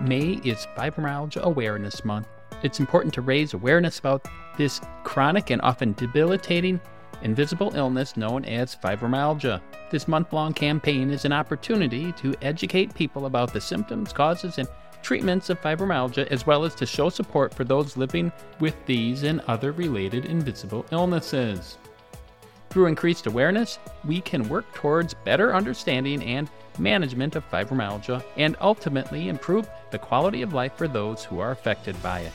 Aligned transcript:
May 0.00 0.40
is 0.44 0.66
Fibromyalgia 0.76 1.42
Awareness 1.42 2.06
Month. 2.06 2.26
It's 2.62 2.80
important 2.80 3.12
to 3.14 3.20
raise 3.20 3.52
awareness 3.52 3.98
about 3.98 4.26
this 4.56 4.80
chronic 5.04 5.50
and 5.50 5.60
often 5.60 5.92
debilitating 5.92 6.80
invisible 7.22 7.74
illness 7.76 8.16
known 8.16 8.46
as 8.46 8.74
fibromyalgia. 8.74 9.60
This 9.90 10.08
month 10.08 10.32
long 10.32 10.54
campaign 10.54 11.10
is 11.10 11.26
an 11.26 11.34
opportunity 11.34 12.12
to 12.12 12.34
educate 12.40 12.94
people 12.94 13.26
about 13.26 13.52
the 13.52 13.60
symptoms, 13.60 14.10
causes, 14.10 14.56
and 14.56 14.68
treatments 15.02 15.50
of 15.50 15.60
fibromyalgia, 15.60 16.26
as 16.28 16.46
well 16.46 16.64
as 16.64 16.74
to 16.76 16.86
show 16.86 17.10
support 17.10 17.52
for 17.52 17.64
those 17.64 17.98
living 17.98 18.32
with 18.58 18.76
these 18.86 19.22
and 19.24 19.40
other 19.48 19.72
related 19.72 20.24
invisible 20.24 20.86
illnesses. 20.92 21.76
Through 22.70 22.86
increased 22.86 23.26
awareness, 23.26 23.78
we 24.04 24.22
can 24.22 24.48
work 24.48 24.72
towards 24.72 25.12
better 25.12 25.54
understanding 25.54 26.22
and 26.22 26.48
management 26.78 27.36
of 27.36 27.48
fibromyalgia 27.50 28.24
and 28.36 28.56
ultimately 28.60 29.28
improve 29.28 29.68
the 29.90 29.98
quality 29.98 30.42
of 30.42 30.54
life 30.54 30.74
for 30.76 30.88
those 30.88 31.24
who 31.24 31.40
are 31.40 31.50
affected 31.50 32.00
by 32.02 32.20
it. 32.20 32.32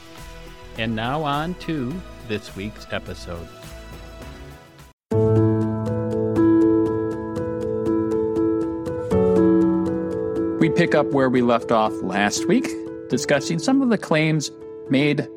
And 0.78 0.94
now 0.94 1.22
on 1.22 1.54
to 1.54 1.94
this 2.28 2.54
week's 2.54 2.86
episode. 2.90 3.48
We 10.60 10.70
pick 10.70 10.94
up 10.94 11.06
where 11.12 11.30
we 11.30 11.42
left 11.42 11.70
off 11.70 11.92
last 12.02 12.46
week, 12.48 12.68
discussing 13.08 13.58
some 13.58 13.82
of 13.82 13.88
the 13.88 13.98
claims 13.98 14.50
made 14.90 15.28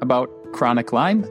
about 0.00 0.28
chronic 0.52 0.92
Lyme 0.92 1.24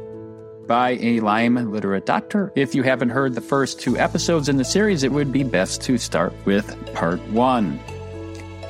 by 0.67 0.91
a 1.02 1.20
Lyme 1.20 1.72
literate 1.72 2.05
doctor. 2.05 2.52
If 2.55 2.73
you 2.76 2.84
haven't 2.84 3.09
heard 3.09 3.35
the 3.35 3.41
first 3.41 3.80
two 3.80 3.98
episodes 3.98 4.49
in 4.49 4.58
the 4.58 4.66
series, 4.66 5.03
it 5.03 5.12
would 5.12 5.31
be 5.31 5.44
best 5.44 5.81
to 5.84 5.98
start 5.98 6.34
with 6.45 6.94
part 6.94 7.22
one. 7.30 7.80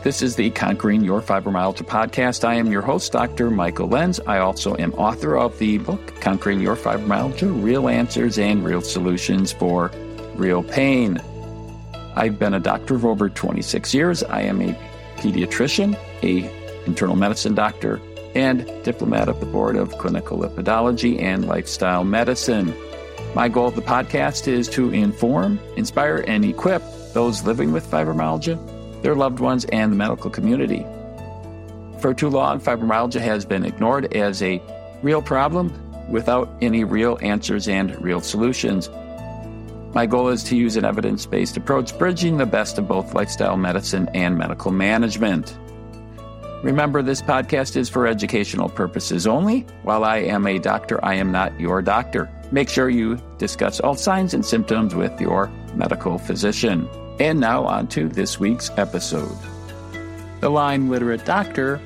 This 0.04 0.22
is 0.22 0.36
the 0.36 0.50
Conquering 0.50 1.04
Your 1.04 1.22
Fibromyalgia 1.22 1.88
podcast. 1.88 2.44
I 2.44 2.56
am 2.56 2.72
your 2.72 2.82
host, 2.82 3.14
Dr. 3.14 3.50
Michael 3.50 3.88
Lenz. 3.88 4.20
I 4.28 4.40
also 4.40 4.76
am 4.76 4.94
author 4.96 5.38
of 5.38 5.58
the 5.60 5.78
book, 5.78 6.20
Conquering 6.20 6.60
Your 6.60 6.76
Fibromyalgia 6.76 7.64
Real 7.64 7.88
Answers 7.88 8.38
and 8.38 8.66
Real 8.66 8.82
Solutions 8.82 9.54
for 9.54 9.92
Real 10.36 10.62
Pain. 10.62 11.22
I've 12.16 12.38
been 12.38 12.54
a 12.54 12.60
doctor 12.60 13.00
for 13.00 13.10
over 13.10 13.30
26 13.30 13.94
years. 13.94 14.24
I 14.24 14.42
am 14.42 14.62
a 14.62 14.74
pediatrician, 15.18 15.98
a 16.22 16.86
internal 16.86 17.16
medicine 17.16 17.56
doctor, 17.56 18.02
and 18.36 18.66
diplomat 18.84 19.30
of 19.30 19.40
the 19.40 19.46
Board 19.46 19.76
of 19.76 19.98
Clinical 19.98 20.38
Lipidology 20.38 21.22
and 21.22 21.48
Lifestyle 21.48 22.04
Medicine. 22.04 22.74
My 23.36 23.50
goal 23.50 23.68
of 23.68 23.76
the 23.76 23.82
podcast 23.82 24.48
is 24.48 24.68
to 24.70 24.92
inform, 24.92 25.60
inspire, 25.76 26.24
and 26.28 26.46
equip 26.46 26.84
those 27.14 27.44
living 27.44 27.72
with 27.72 27.90
fibromyalgia, 27.90 29.02
their 29.02 29.16
loved 29.16 29.40
ones, 29.40 29.66
and 29.66 29.92
the 29.92 29.96
medical 29.96 30.30
community. 30.30 30.86
For 32.00 32.14
too 32.14 32.30
long, 32.30 32.60
fibromyalgia 32.60 33.22
has 33.22 33.46
been 33.46 33.66
ignored 33.66 34.14
as 34.14 34.42
a 34.42 34.62
real 35.02 35.22
problem 35.22 35.72
without 36.10 36.50
any 36.62 36.84
real 36.84 37.18
answers 37.22 37.68
and 37.68 38.00
real 38.02 38.22
solutions. 38.22 38.90
My 39.94 40.08
goal 40.08 40.30
is 40.30 40.44
to 40.46 40.56
use 40.56 40.76
an 40.76 40.86
evidence 40.86 41.26
based 41.26 41.56
approach, 41.56 41.98
bridging 41.98 42.38
the 42.38 42.46
best 42.46 42.78
of 42.78 42.88
both 42.88 43.14
lifestyle 43.14 43.58
medicine 43.58 44.10
and 44.14 44.38
medical 44.38 44.72
management. 44.72 45.58
Remember, 46.64 47.02
this 47.02 47.22
podcast 47.22 47.76
is 47.76 47.90
for 47.90 48.08
educational 48.08 48.70
purposes 48.70 49.28
only. 49.28 49.66
While 49.82 50.06
I 50.06 50.20
am 50.20 50.48
a 50.48 50.60
doctor, 50.60 51.04
I 51.04 51.16
am 51.16 51.30
not 51.30 51.60
your 51.60 51.82
doctor. 51.82 52.30
Make 52.54 52.70
sure 52.70 52.90
you 52.90 53.18
discuss 53.38 53.82
all 53.82 53.96
signs 53.96 54.34
and 54.34 54.46
symptoms 54.46 54.96
with 54.96 55.20
your 55.20 55.48
medical 55.76 56.18
physician. 56.18 56.88
And 57.20 57.42
now, 57.42 57.66
on 57.66 57.88
to 57.88 58.08
this 58.08 58.40
week's 58.40 58.70
episode. 58.78 59.38
The 60.40 60.50
Lyme 60.50 60.90
literate 60.90 61.26
doctor 61.26 61.82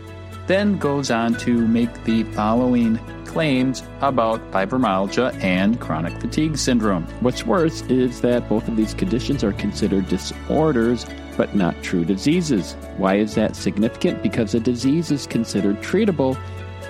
then 0.46 0.78
goes 0.78 1.10
on 1.10 1.34
to 1.38 1.68
make 1.68 2.04
the 2.04 2.24
following 2.34 3.00
claims 3.26 3.82
about 4.02 4.40
fibromyalgia 4.52 5.44
and 5.44 5.82
chronic 5.82 6.22
fatigue 6.22 6.56
syndrome. 6.56 7.04
What's 7.22 7.44
worse 7.44 7.82
is 7.84 8.22
that 8.22 8.48
both 8.48 8.68
of 8.68 8.78
these 8.78 8.94
conditions 8.94 9.44
are 9.44 9.54
considered 9.54 10.08
disorders 10.08 11.08
but 11.38 11.56
not 11.56 11.82
true 11.84 12.04
diseases. 12.04 12.74
Why 12.98 13.16
is 13.16 13.36
that 13.36 13.56
significant? 13.56 14.24
Because 14.24 14.54
a 14.56 14.60
disease 14.60 15.12
is 15.12 15.28
considered 15.28 15.78
treatable, 15.78 16.36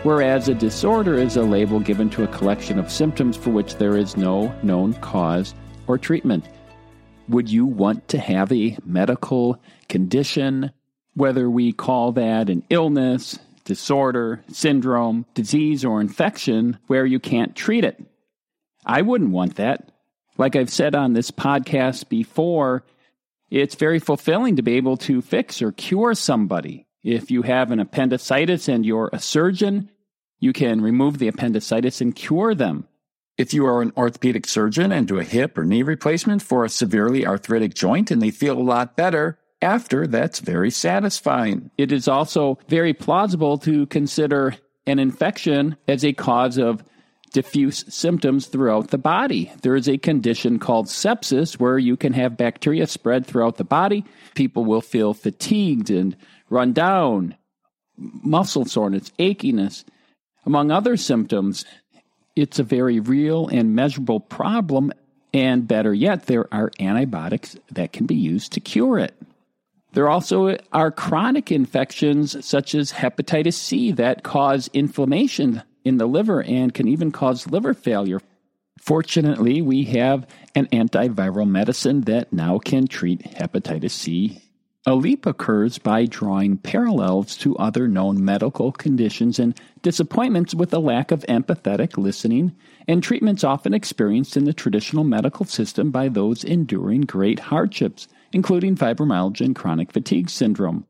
whereas 0.03 0.47
a 0.47 0.55
disorder 0.55 1.15
is 1.15 1.35
a 1.35 1.43
label 1.43 1.79
given 1.79 2.09
to 2.11 2.23
a 2.23 2.27
collection 2.27 2.79
of 2.79 2.91
symptoms 2.91 3.35
for 3.35 3.49
which 3.49 3.75
there 3.75 3.97
is 3.97 4.17
no 4.17 4.51
known 4.63 4.93
cause 4.95 5.53
or 5.85 5.97
treatment. 5.97 6.45
Would 7.27 7.51
you 7.51 7.65
want 7.65 8.07
to 8.07 8.19
have 8.19 8.51
a 8.51 8.77
medical 8.85 9.61
condition, 9.89 10.71
whether 11.13 11.49
we 11.49 11.73
call 11.73 12.13
that 12.13 12.49
an 12.49 12.63
illness, 12.69 13.37
disorder, 13.65 14.43
syndrome, 14.49 15.25
disease, 15.33 15.83
or 15.83 15.99
infection, 15.99 16.77
where 16.87 17.05
you 17.05 17.19
can't 17.19 17.53
treat 17.53 17.83
it? 17.83 18.01
I 18.85 19.01
wouldn't 19.01 19.31
want 19.31 19.57
that. 19.57 19.91
Like 20.37 20.55
I've 20.55 20.69
said 20.69 20.95
on 20.95 21.11
this 21.11 21.31
podcast 21.31 22.07
before, 22.07 22.83
it's 23.49 23.75
very 23.75 23.99
fulfilling 23.99 24.55
to 24.57 24.61
be 24.61 24.73
able 24.73 24.97
to 24.97 25.21
fix 25.21 25.61
or 25.61 25.71
cure 25.71 26.13
somebody. 26.13 26.85
If 27.03 27.31
you 27.31 27.43
have 27.43 27.71
an 27.71 27.79
appendicitis 27.79 28.67
and 28.67 28.85
you're 28.85 29.09
a 29.13 29.19
surgeon, 29.19 29.89
you 30.39 30.53
can 30.53 30.81
remove 30.81 31.17
the 31.17 31.27
appendicitis 31.27 32.01
and 32.01 32.15
cure 32.15 32.53
them. 32.53 32.87
If 33.37 33.53
you 33.53 33.65
are 33.67 33.81
an 33.81 33.93
orthopedic 33.95 34.47
surgeon 34.47 34.91
and 34.91 35.07
do 35.07 35.19
a 35.19 35.23
hip 35.23 35.57
or 35.57 35.63
knee 35.63 35.83
replacement 35.83 36.41
for 36.41 36.65
a 36.65 36.69
severely 36.69 37.25
arthritic 37.25 37.75
joint 37.75 38.11
and 38.11 38.21
they 38.21 38.31
feel 38.31 38.57
a 38.57 38.61
lot 38.61 38.97
better 38.97 39.37
after, 39.61 40.07
that's 40.07 40.39
very 40.39 40.71
satisfying. 40.71 41.71
It 41.77 41.91
is 41.91 42.07
also 42.07 42.57
very 42.67 42.93
plausible 42.93 43.57
to 43.59 43.85
consider 43.87 44.55
an 44.85 44.99
infection 44.99 45.77
as 45.87 46.03
a 46.03 46.13
cause 46.13 46.57
of 46.57 46.83
diffuse 47.33 47.85
symptoms 47.93 48.47
throughout 48.47 48.89
the 48.89 48.97
body. 48.97 49.51
There 49.61 49.75
is 49.75 49.87
a 49.87 49.97
condition 49.97 50.59
called 50.59 50.87
sepsis 50.87 51.59
where 51.59 51.77
you 51.77 51.97
can 51.97 52.13
have 52.13 52.37
bacteria 52.37 52.87
spread 52.87 53.25
throughout 53.25 53.57
the 53.57 53.63
body. 53.63 54.05
People 54.35 54.65
will 54.65 54.81
feel 54.81 55.13
fatigued 55.13 55.89
and 55.89 56.15
run 56.49 56.73
down, 56.73 57.35
muscle 57.97 58.65
soreness, 58.65 59.11
achiness, 59.19 59.83
among 60.45 60.71
other 60.71 60.97
symptoms. 60.97 61.65
It's 62.35 62.59
a 62.59 62.63
very 62.63 62.99
real 62.99 63.47
and 63.47 63.75
measurable 63.75 64.19
problem, 64.19 64.93
and 65.33 65.67
better 65.67 65.93
yet, 65.93 66.27
there 66.27 66.51
are 66.53 66.71
antibiotics 66.79 67.57
that 67.71 67.91
can 67.91 68.05
be 68.05 68.15
used 68.15 68.53
to 68.53 68.59
cure 68.59 68.97
it. 68.99 69.13
There 69.93 70.09
also 70.09 70.55
are 70.71 70.91
chronic 70.91 71.51
infections 71.51 72.45
such 72.45 72.75
as 72.75 72.91
hepatitis 72.91 73.55
C 73.55 73.91
that 73.93 74.23
cause 74.23 74.69
inflammation 74.73 75.63
in 75.87 75.97
the 75.97 76.05
liver 76.05 76.43
and 76.43 76.73
can 76.73 76.87
even 76.87 77.11
cause 77.11 77.47
liver 77.47 77.73
failure. 77.73 78.21
Fortunately, 78.79 79.61
we 79.61 79.85
have 79.85 80.27
an 80.55 80.67
antiviral 80.67 81.49
medicine 81.49 82.01
that 82.01 82.31
now 82.31 82.59
can 82.59 82.87
treat 82.87 83.23
hepatitis 83.23 83.91
C. 83.91 84.41
A 84.85 84.95
leap 84.95 85.25
occurs 85.25 85.79
by 85.79 86.05
drawing 86.05 86.57
parallels 86.57 87.35
to 87.37 87.57
other 87.57 87.89
known 87.89 88.23
medical 88.23 88.71
conditions 88.71 89.37
and 89.37 89.59
disappointments 89.81 90.55
with 90.55 90.73
a 90.73 90.79
lack 90.79 91.11
of 91.11 91.25
empathetic 91.27 91.97
listening 91.97 92.55
and 92.87 93.03
treatments 93.03 93.43
often 93.43 93.73
experienced 93.73 94.37
in 94.37 94.45
the 94.45 94.53
traditional 94.53 95.03
medical 95.03 95.45
system 95.45 95.91
by 95.91 96.07
those 96.07 96.45
enduring 96.45 97.01
great 97.01 97.39
hardships, 97.39 98.07
including 98.31 98.77
fibromyalgia 98.77 99.41
and 99.41 99.57
chronic 99.57 99.91
fatigue 99.91 100.29
syndrome. 100.29 100.85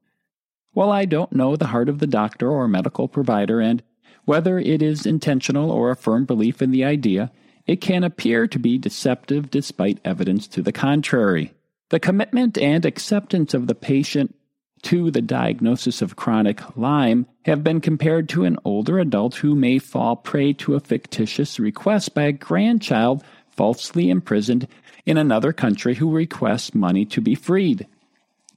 While 0.73 0.91
I 0.91 1.05
don't 1.05 1.33
know 1.33 1.55
the 1.55 1.65
heart 1.65 1.89
of 1.89 1.97
the 1.97 2.05
doctor 2.05 2.51
or 2.51 2.67
medical 2.67 3.07
provider 3.07 3.59
and 3.59 3.81
whether 4.27 4.59
it 4.59 4.81
is 4.81 5.05
intentional 5.05 5.71
or 5.71 5.89
a 5.89 5.95
firm 5.95 6.25
belief 6.25 6.61
in 6.61 6.71
the 6.71 6.83
idea, 6.83 7.31
it 7.65 7.79
can 7.79 8.03
appear 8.03 8.45
to 8.45 8.59
be 8.59 8.77
deceptive 8.77 9.49
despite 9.49 10.01
evidence 10.03 10.49
to 10.49 10.61
the 10.61 10.73
contrary. 10.73 11.53
The 11.91 12.01
commitment 12.01 12.57
and 12.57 12.85
acceptance 12.85 13.53
of 13.53 13.67
the 13.67 13.73
patient 13.73 14.35
to 14.81 15.11
the 15.11 15.21
diagnosis 15.21 16.01
of 16.01 16.17
chronic 16.17 16.61
Lyme 16.75 17.25
have 17.45 17.63
been 17.63 17.79
compared 17.79 18.27
to 18.29 18.43
an 18.43 18.57
older 18.65 18.99
adult 18.99 19.35
who 19.35 19.55
may 19.55 19.79
fall 19.79 20.17
prey 20.17 20.51
to 20.51 20.75
a 20.75 20.81
fictitious 20.81 21.57
request 21.57 22.13
by 22.13 22.23
a 22.23 22.33
grandchild 22.33 23.23
falsely 23.49 24.09
imprisoned 24.09 24.67
in 25.05 25.15
another 25.15 25.53
country 25.53 25.95
who 25.95 26.11
requests 26.11 26.75
money 26.75 27.05
to 27.05 27.21
be 27.21 27.33
freed. 27.33 27.87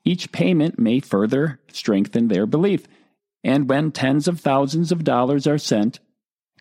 Each 0.05 0.33
payment 0.33 0.81
may 0.81 0.99
further 0.99 1.61
strengthen 1.71 2.27
their 2.27 2.47
belief 2.47 2.89
and 3.43 3.69
when 3.69 3.93
tens 3.93 4.29
of 4.29 4.41
thousands 4.41 4.93
of 4.93 5.05
dollars 5.05 5.47
are 5.47 5.59
sent, 5.59 6.01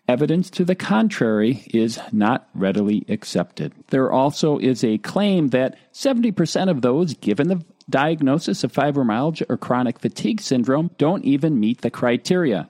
evidence 0.08 0.50
to 0.50 0.64
the 0.64 0.74
contrary 0.74 1.64
is 1.72 2.00
not 2.10 2.48
readily 2.54 3.04
accepted. 3.08 3.72
There 3.88 4.10
also 4.10 4.58
is 4.58 4.82
a 4.82 4.98
claim 4.98 5.48
that 5.48 5.76
70% 5.92 6.70
of 6.70 6.82
those 6.82 7.14
given 7.14 7.48
the 7.48 7.64
diagnosis 7.88 8.64
of 8.64 8.72
fibromyalgia 8.72 9.46
or 9.48 9.56
chronic 9.56 9.98
fatigue 9.98 10.40
syndrome 10.40 10.90
don't 10.98 11.24
even 11.24 11.60
meet 11.60 11.82
the 11.82 11.90
criteria. 11.90 12.68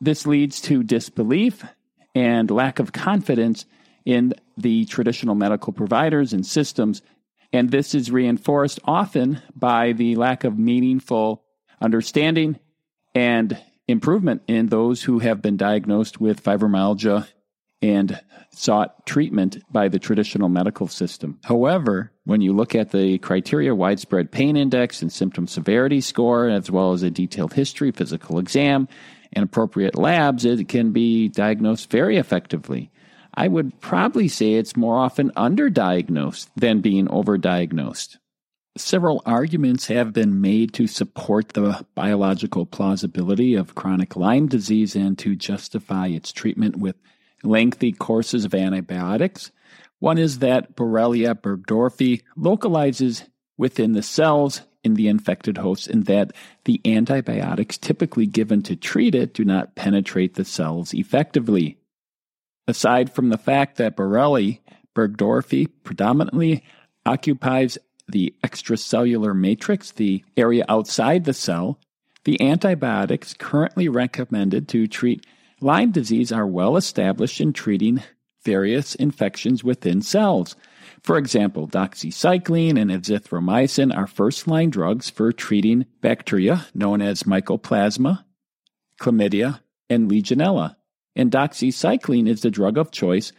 This 0.00 0.26
leads 0.26 0.60
to 0.62 0.82
disbelief 0.82 1.64
and 2.14 2.50
lack 2.50 2.78
of 2.78 2.92
confidence 2.92 3.64
in 4.04 4.34
the 4.56 4.84
traditional 4.86 5.34
medical 5.34 5.72
providers 5.72 6.32
and 6.32 6.44
systems, 6.44 7.02
and 7.52 7.70
this 7.70 7.94
is 7.94 8.10
reinforced 8.10 8.80
often 8.84 9.40
by 9.54 9.92
the 9.92 10.16
lack 10.16 10.44
of 10.44 10.58
meaningful 10.58 11.42
understanding 11.80 12.58
and 13.16 13.56
improvement 13.88 14.42
in 14.46 14.66
those 14.66 15.02
who 15.02 15.20
have 15.20 15.40
been 15.40 15.56
diagnosed 15.56 16.20
with 16.20 16.44
fibromyalgia 16.44 17.26
and 17.80 18.20
sought 18.50 19.06
treatment 19.06 19.56
by 19.72 19.88
the 19.88 19.98
traditional 19.98 20.50
medical 20.50 20.86
system. 20.86 21.38
However, 21.44 22.12
when 22.24 22.42
you 22.42 22.52
look 22.52 22.74
at 22.74 22.90
the 22.90 23.16
criteria 23.18 23.74
widespread 23.74 24.30
pain 24.30 24.54
index 24.54 25.00
and 25.00 25.10
symptom 25.10 25.46
severity 25.46 26.02
score, 26.02 26.50
as 26.50 26.70
well 26.70 26.92
as 26.92 27.02
a 27.02 27.10
detailed 27.10 27.54
history, 27.54 27.90
physical 27.90 28.38
exam, 28.38 28.86
and 29.32 29.42
appropriate 29.42 29.96
labs, 29.96 30.44
it 30.44 30.68
can 30.68 30.92
be 30.92 31.28
diagnosed 31.28 31.90
very 31.90 32.18
effectively. 32.18 32.90
I 33.32 33.48
would 33.48 33.80
probably 33.80 34.28
say 34.28 34.54
it's 34.54 34.76
more 34.76 34.98
often 34.98 35.30
underdiagnosed 35.30 36.48
than 36.54 36.82
being 36.82 37.06
overdiagnosed. 37.06 38.18
Several 38.76 39.22
arguments 39.24 39.86
have 39.86 40.12
been 40.12 40.42
made 40.42 40.74
to 40.74 40.86
support 40.86 41.50
the 41.50 41.86
biological 41.94 42.66
plausibility 42.66 43.54
of 43.54 43.74
chronic 43.74 44.16
Lyme 44.16 44.48
disease 44.48 44.94
and 44.94 45.18
to 45.18 45.34
justify 45.34 46.08
its 46.08 46.30
treatment 46.30 46.76
with 46.76 46.96
lengthy 47.42 47.92
courses 47.92 48.44
of 48.44 48.54
antibiotics. 48.54 49.50
One 49.98 50.18
is 50.18 50.40
that 50.40 50.76
Borrelia 50.76 51.34
burgdorferi 51.34 52.22
localizes 52.36 53.24
within 53.56 53.92
the 53.92 54.02
cells 54.02 54.60
in 54.84 54.92
the 54.92 55.08
infected 55.08 55.56
host 55.56 55.88
and 55.88 56.04
that 56.04 56.32
the 56.66 56.80
antibiotics 56.84 57.78
typically 57.78 58.26
given 58.26 58.62
to 58.64 58.76
treat 58.76 59.14
it 59.14 59.32
do 59.32 59.44
not 59.44 59.74
penetrate 59.74 60.34
the 60.34 60.44
cells 60.44 60.92
effectively. 60.92 61.78
Aside 62.68 63.10
from 63.10 63.30
the 63.30 63.38
fact 63.38 63.78
that 63.78 63.96
Borrelia 63.96 64.58
burgdorferi 64.94 65.70
predominantly 65.82 66.62
occupies 67.06 67.78
the 68.08 68.34
extracellular 68.44 69.36
matrix, 69.36 69.92
the 69.92 70.24
area 70.36 70.64
outside 70.68 71.24
the 71.24 71.34
cell, 71.34 71.78
the 72.24 72.40
antibiotics 72.40 73.34
currently 73.34 73.88
recommended 73.88 74.68
to 74.68 74.86
treat 74.86 75.24
Lyme 75.60 75.90
disease 75.90 76.32
are 76.32 76.46
well 76.46 76.76
established 76.76 77.40
in 77.40 77.52
treating 77.52 78.02
various 78.44 78.94
infections 78.94 79.64
within 79.64 80.02
cells. 80.02 80.54
For 81.02 81.16
example, 81.16 81.66
doxycycline 81.66 82.80
and 82.80 82.90
azithromycin 82.90 83.96
are 83.96 84.06
first 84.06 84.46
line 84.46 84.70
drugs 84.70 85.08
for 85.08 85.32
treating 85.32 85.86
bacteria 86.00 86.66
known 86.74 87.00
as 87.00 87.22
mycoplasma, 87.22 88.24
chlamydia, 89.00 89.60
and 89.88 90.10
legionella. 90.10 90.76
And 91.14 91.30
doxycycline 91.30 92.28
is 92.28 92.42
the 92.42 92.50
drug 92.50 92.76
of 92.76 92.90
choice 92.90 93.32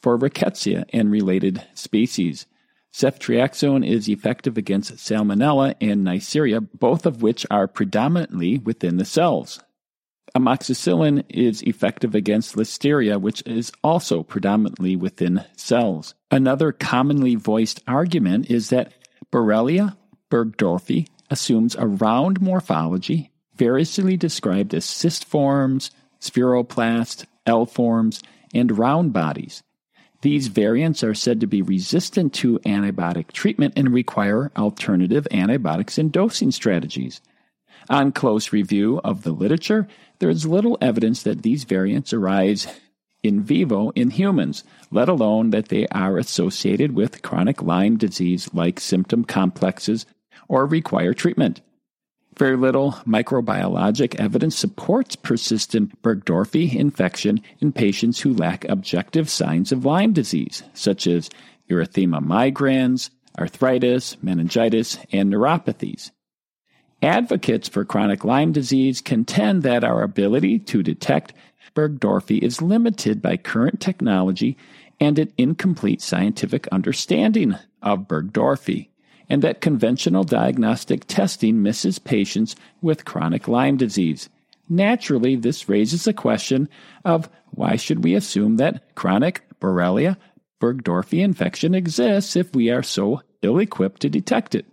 for 0.00 0.18
rickettsia 0.18 0.84
and 0.92 1.10
related 1.10 1.62
species. 1.74 2.46
Ceftriaxone 2.94 3.84
is 3.84 4.08
effective 4.08 4.56
against 4.56 4.94
Salmonella 4.94 5.74
and 5.80 6.06
Neisseria, 6.06 6.64
both 6.78 7.06
of 7.06 7.22
which 7.22 7.44
are 7.50 7.66
predominantly 7.66 8.58
within 8.58 8.98
the 8.98 9.04
cells. 9.04 9.58
Amoxicillin 10.36 11.24
is 11.28 11.60
effective 11.62 12.14
against 12.14 12.54
Listeria, 12.54 13.20
which 13.20 13.42
is 13.46 13.72
also 13.82 14.22
predominantly 14.22 14.94
within 14.94 15.44
cells. 15.56 16.14
Another 16.30 16.70
commonly 16.70 17.34
voiced 17.34 17.82
argument 17.88 18.48
is 18.48 18.70
that 18.70 18.92
Borrelia 19.32 19.96
burgdorferi 20.30 21.08
assumes 21.30 21.74
a 21.74 21.88
round 21.88 22.40
morphology, 22.40 23.32
variously 23.56 24.16
described 24.16 24.72
as 24.72 24.84
cyst 24.84 25.24
forms, 25.24 25.90
spheroplast, 26.20 27.26
L 27.44 27.66
forms, 27.66 28.22
and 28.54 28.78
round 28.78 29.12
bodies. 29.12 29.64
These 30.24 30.46
variants 30.46 31.04
are 31.04 31.12
said 31.12 31.40
to 31.40 31.46
be 31.46 31.60
resistant 31.60 32.32
to 32.36 32.58
antibiotic 32.60 33.32
treatment 33.32 33.74
and 33.76 33.92
require 33.92 34.50
alternative 34.56 35.28
antibiotics 35.30 35.98
and 35.98 36.10
dosing 36.10 36.50
strategies. 36.50 37.20
On 37.90 38.10
close 38.10 38.50
review 38.50 39.02
of 39.04 39.22
the 39.22 39.32
literature, 39.32 39.86
there 40.20 40.30
is 40.30 40.46
little 40.46 40.78
evidence 40.80 41.22
that 41.24 41.42
these 41.42 41.64
variants 41.64 42.14
arise 42.14 42.66
in 43.22 43.42
vivo 43.42 43.90
in 43.90 44.08
humans, 44.08 44.64
let 44.90 45.10
alone 45.10 45.50
that 45.50 45.68
they 45.68 45.86
are 45.88 46.16
associated 46.16 46.92
with 46.92 47.20
chronic 47.20 47.62
Lyme 47.62 47.98
disease 47.98 48.48
like 48.54 48.80
symptom 48.80 49.24
complexes 49.24 50.06
or 50.48 50.64
require 50.64 51.12
treatment. 51.12 51.60
Very 52.36 52.56
little 52.56 52.92
microbiologic 53.06 54.16
evidence 54.16 54.56
supports 54.56 55.14
persistent 55.14 56.02
Burgdorferi 56.02 56.74
infection 56.74 57.40
in 57.60 57.70
patients 57.70 58.20
who 58.20 58.34
lack 58.34 58.64
objective 58.64 59.30
signs 59.30 59.70
of 59.70 59.84
Lyme 59.84 60.12
disease, 60.12 60.64
such 60.72 61.06
as 61.06 61.30
erythema 61.70 62.20
migrans, 62.24 63.10
arthritis, 63.38 64.16
meningitis, 64.20 64.98
and 65.12 65.32
neuropathies. 65.32 66.10
Advocates 67.02 67.68
for 67.68 67.84
chronic 67.84 68.24
Lyme 68.24 68.50
disease 68.50 69.00
contend 69.00 69.62
that 69.62 69.84
our 69.84 70.02
ability 70.02 70.58
to 70.58 70.82
detect 70.82 71.34
Burgdorferi 71.76 72.42
is 72.42 72.62
limited 72.62 73.22
by 73.22 73.36
current 73.36 73.80
technology 73.80 74.56
and 74.98 75.18
an 75.18 75.32
incomplete 75.36 76.00
scientific 76.00 76.66
understanding 76.68 77.56
of 77.82 78.08
Burgdorferi 78.08 78.88
and 79.28 79.42
that 79.42 79.60
conventional 79.60 80.24
diagnostic 80.24 81.06
testing 81.06 81.62
misses 81.62 81.98
patients 81.98 82.56
with 82.82 83.04
chronic 83.04 83.48
Lyme 83.48 83.76
disease. 83.76 84.28
Naturally, 84.68 85.36
this 85.36 85.68
raises 85.68 86.04
the 86.04 86.12
question 86.12 86.68
of 87.04 87.28
why 87.50 87.76
should 87.76 88.02
we 88.02 88.14
assume 88.14 88.56
that 88.56 88.94
chronic 88.94 89.42
Borrelia 89.60 90.16
burgdorferi 90.60 91.22
infection 91.22 91.74
exists 91.74 92.36
if 92.36 92.54
we 92.54 92.70
are 92.70 92.82
so 92.82 93.20
ill 93.42 93.58
equipped 93.58 94.00
to 94.02 94.08
detect 94.08 94.54
it? 94.54 94.66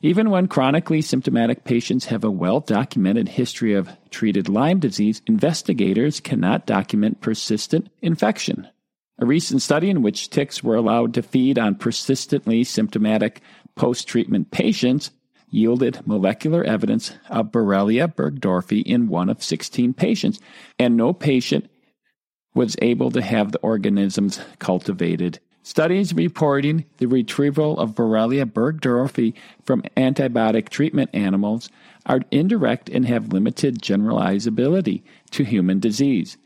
Even 0.00 0.30
when 0.30 0.46
chronically 0.46 1.02
symptomatic 1.02 1.64
patients 1.64 2.06
have 2.06 2.22
a 2.22 2.30
well 2.30 2.60
documented 2.60 3.28
history 3.28 3.74
of 3.74 3.90
treated 4.10 4.48
Lyme 4.48 4.78
disease, 4.78 5.22
investigators 5.26 6.20
cannot 6.20 6.66
document 6.66 7.20
persistent 7.20 7.88
infection. 8.00 8.68
A 9.18 9.26
recent 9.26 9.60
study 9.60 9.90
in 9.90 10.02
which 10.02 10.30
ticks 10.30 10.62
were 10.62 10.76
allowed 10.76 11.14
to 11.14 11.22
feed 11.22 11.58
on 11.58 11.74
persistently 11.74 12.62
symptomatic 12.62 13.42
post 13.78 14.06
treatment 14.06 14.50
patients 14.50 15.12
yielded 15.50 16.06
molecular 16.06 16.62
evidence 16.64 17.12
of 17.30 17.52
Borrelia 17.52 18.14
burgdorferi 18.14 18.82
in 18.82 19.08
one 19.08 19.30
of 19.30 19.42
16 19.42 19.94
patients, 19.94 20.40
and 20.78 20.96
no 20.96 21.14
patient 21.14 21.70
was 22.54 22.76
able 22.82 23.10
to 23.12 23.22
have 23.22 23.52
the 23.52 23.60
organisms 23.60 24.40
cultivated. 24.58 25.38
Studies 25.62 26.12
reporting 26.12 26.84
the 26.98 27.06
retrieval 27.06 27.78
of 27.78 27.94
Borrelia 27.94 28.44
burgdorferi 28.44 29.34
from 29.64 29.82
antibiotic 29.96 30.68
treatment 30.68 31.10
animals 31.12 31.70
are 32.06 32.20
indirect 32.30 32.88
and 32.88 33.06
have 33.06 33.32
limited 33.32 33.80
generalizability 33.80 35.02
to 35.30 35.44
human 35.44 35.78
disease. 35.78 36.36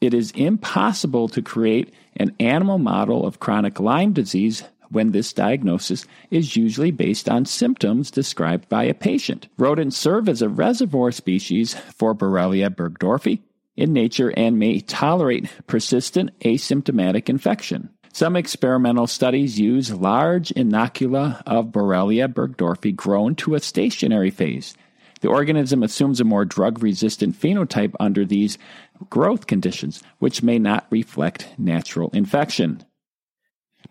It 0.00 0.14
is 0.14 0.32
impossible 0.32 1.28
to 1.28 1.42
create 1.42 1.94
an 2.16 2.34
animal 2.38 2.78
model 2.78 3.24
of 3.24 3.40
chronic 3.40 3.80
Lyme 3.80 4.12
disease 4.12 4.64
when 4.92 5.10
this 5.10 5.32
diagnosis 5.32 6.06
is 6.30 6.56
usually 6.56 6.90
based 6.90 7.28
on 7.28 7.44
symptoms 7.44 8.10
described 8.10 8.68
by 8.68 8.84
a 8.84 8.94
patient. 8.94 9.48
Rodents 9.58 9.96
serve 9.96 10.28
as 10.28 10.42
a 10.42 10.48
reservoir 10.48 11.10
species 11.10 11.74
for 11.94 12.14
Borrelia 12.14 12.70
burgdorferi 12.70 13.40
in 13.76 13.92
nature 13.92 14.32
and 14.36 14.58
may 14.58 14.80
tolerate 14.80 15.50
persistent 15.66 16.38
asymptomatic 16.40 17.28
infection. 17.28 17.88
Some 18.12 18.36
experimental 18.36 19.06
studies 19.06 19.58
use 19.58 19.90
large 19.90 20.50
inocula 20.50 21.42
of 21.46 21.72
Borrelia 21.72 22.28
burgdorferi 22.28 22.94
grown 22.94 23.34
to 23.36 23.54
a 23.54 23.60
stationary 23.60 24.30
phase. 24.30 24.74
The 25.22 25.28
organism 25.28 25.82
assumes 25.82 26.20
a 26.20 26.24
more 26.24 26.44
drug 26.44 26.82
resistant 26.82 27.40
phenotype 27.40 27.94
under 27.98 28.24
these 28.24 28.58
growth 29.08 29.46
conditions, 29.46 30.02
which 30.18 30.42
may 30.42 30.58
not 30.58 30.86
reflect 30.90 31.48
natural 31.56 32.10
infection. 32.12 32.84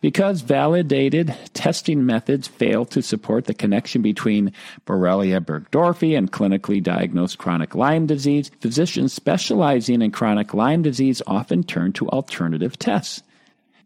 Because 0.01 0.41
validated 0.41 1.35
testing 1.53 2.05
methods 2.05 2.47
fail 2.47 2.85
to 2.85 3.03
support 3.03 3.45
the 3.45 3.53
connection 3.53 4.01
between 4.01 4.51
Borrelia 4.87 5.39
burgdorferi 5.39 6.17
and 6.17 6.31
clinically 6.31 6.81
diagnosed 6.81 7.37
chronic 7.37 7.75
Lyme 7.75 8.07
disease, 8.07 8.49
physicians 8.59 9.13
specializing 9.13 10.01
in 10.01 10.11
chronic 10.11 10.55
Lyme 10.55 10.81
disease 10.81 11.21
often 11.27 11.63
turn 11.63 11.93
to 11.93 12.09
alternative 12.09 12.79
tests. 12.79 13.21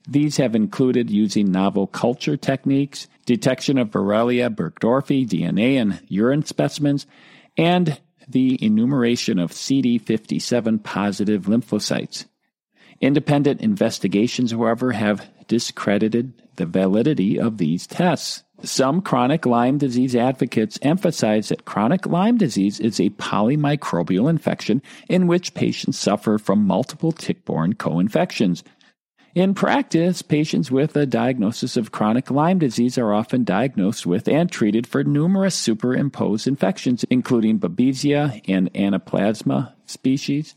These 0.08 0.38
have 0.38 0.56
included 0.56 1.10
using 1.10 1.52
novel 1.52 1.88
culture 1.88 2.38
techniques, 2.38 3.08
detection 3.26 3.78
of 3.78 3.90
Borrelia 3.90 4.54
burgdorferi 4.54 5.28
DNA 5.28 5.74
in 5.74 6.00
urine 6.08 6.46
specimens, 6.46 7.06
and 7.58 8.00
the 8.28 8.58
enumeration 8.64 9.38
of 9.38 9.52
CD57 9.52 10.82
positive 10.84 11.44
lymphocytes. 11.44 12.26
Independent 13.02 13.62
investigations, 13.62 14.52
however, 14.52 14.94
have 14.94 15.28
discredited 15.48 16.34
the 16.56 16.66
validity 16.66 17.40
of 17.40 17.58
these 17.58 17.88
tests. 17.88 18.44
Some 18.64 19.02
chronic 19.02 19.46
Lyme 19.46 19.78
disease 19.78 20.16
advocates 20.16 20.80
emphasize 20.82 21.50
that 21.50 21.66
chronic 21.66 22.06
Lyme 22.06 22.38
disease 22.38 22.80
is 22.80 23.00
a 23.00 23.10
polymicrobial 23.12 24.30
infection 24.30 24.82
in 25.10 25.28
which 25.28 25.54
patients 25.54 26.00
suffer 26.00 26.38
from 26.38 26.66
multiple 26.66 27.12
tick 27.12 27.44
borne 27.46 27.74
co 27.74 28.00
infections. 28.00 28.64
In 29.36 29.54
practice, 29.54 30.22
patients 30.22 30.72
with 30.72 30.96
a 30.96 31.06
diagnosis 31.06 31.76
of 31.76 31.92
chronic 31.92 32.32
Lyme 32.32 32.58
disease 32.58 32.98
are 32.98 33.14
often 33.14 33.44
diagnosed 33.44 34.06
with 34.06 34.30
and 34.30 34.50
treated 34.50 34.88
for 34.88 35.04
numerous 35.04 35.56
superimposed 35.56 36.48
infections, 36.48 37.04
including 37.10 37.60
Babesia 37.60 38.42
and 38.48 38.72
Anaplasma 38.74 39.74
species, 39.86 40.56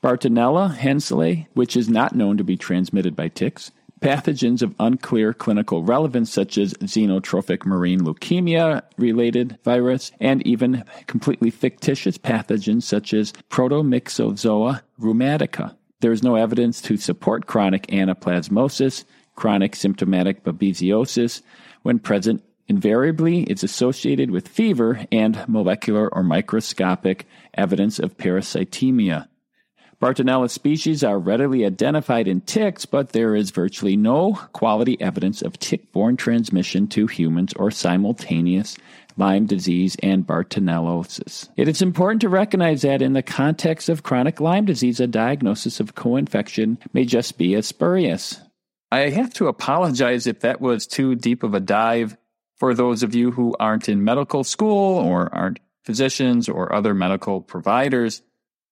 Bartonella 0.00 0.76
henselae, 0.76 1.48
which 1.54 1.76
is 1.76 1.88
not 1.88 2.14
known 2.14 2.36
to 2.36 2.44
be 2.44 2.56
transmitted 2.56 3.16
by 3.16 3.26
ticks, 3.26 3.72
pathogens 4.04 4.60
of 4.60 4.74
unclear 4.78 5.32
clinical 5.32 5.82
relevance, 5.82 6.30
such 6.30 6.58
as 6.58 6.74
xenotropic 6.74 7.60
murine 7.60 8.02
leukemia 8.02 8.82
related 8.98 9.58
virus, 9.64 10.12
and 10.20 10.46
even 10.46 10.84
completely 11.06 11.50
fictitious 11.50 12.18
pathogens 12.18 12.82
such 12.82 13.14
as 13.14 13.32
Protomyxozoa 13.48 14.82
rheumatica. 15.00 15.74
There 16.00 16.12
is 16.12 16.22
no 16.22 16.36
evidence 16.36 16.82
to 16.82 16.98
support 16.98 17.46
chronic 17.46 17.86
anaplasmosis, 17.86 19.04
chronic 19.36 19.74
symptomatic 19.74 20.44
babesiosis. 20.44 21.40
When 21.80 21.98
present, 21.98 22.44
invariably 22.68 23.44
it's 23.44 23.62
associated 23.62 24.30
with 24.30 24.48
fever 24.48 25.06
and 25.10 25.42
molecular 25.48 26.12
or 26.14 26.22
microscopic 26.22 27.26
evidence 27.54 27.98
of 27.98 28.18
parasitemia. 28.18 29.28
Bartonella 30.04 30.50
species 30.50 31.02
are 31.02 31.18
readily 31.18 31.64
identified 31.64 32.28
in 32.28 32.42
ticks, 32.42 32.84
but 32.84 33.12
there 33.12 33.34
is 33.34 33.50
virtually 33.50 33.96
no 33.96 34.34
quality 34.52 35.00
evidence 35.00 35.40
of 35.40 35.58
tick 35.58 35.92
borne 35.92 36.18
transmission 36.18 36.86
to 36.88 37.06
humans 37.06 37.54
or 37.54 37.70
simultaneous 37.70 38.76
Lyme 39.16 39.46
disease 39.46 39.96
and 40.02 40.26
Bartonellosis. 40.26 41.48
It 41.56 41.68
is 41.68 41.80
important 41.80 42.20
to 42.20 42.28
recognize 42.28 42.82
that 42.82 43.00
in 43.00 43.14
the 43.14 43.22
context 43.22 43.88
of 43.88 44.02
chronic 44.02 44.40
Lyme 44.40 44.66
disease, 44.66 45.00
a 45.00 45.06
diagnosis 45.06 45.80
of 45.80 45.94
co 45.94 46.16
infection 46.16 46.76
may 46.92 47.06
just 47.06 47.38
be 47.38 47.54
as 47.54 47.66
spurious. 47.66 48.42
I 48.92 49.08
have 49.08 49.32
to 49.34 49.48
apologize 49.48 50.26
if 50.26 50.40
that 50.40 50.60
was 50.60 50.86
too 50.86 51.14
deep 51.14 51.42
of 51.42 51.54
a 51.54 51.60
dive 51.60 52.18
for 52.56 52.74
those 52.74 53.02
of 53.02 53.14
you 53.14 53.30
who 53.30 53.56
aren't 53.58 53.88
in 53.88 54.04
medical 54.04 54.44
school 54.44 54.98
or 54.98 55.34
aren't 55.34 55.60
physicians 55.82 56.46
or 56.46 56.74
other 56.74 56.92
medical 56.92 57.40
providers 57.40 58.20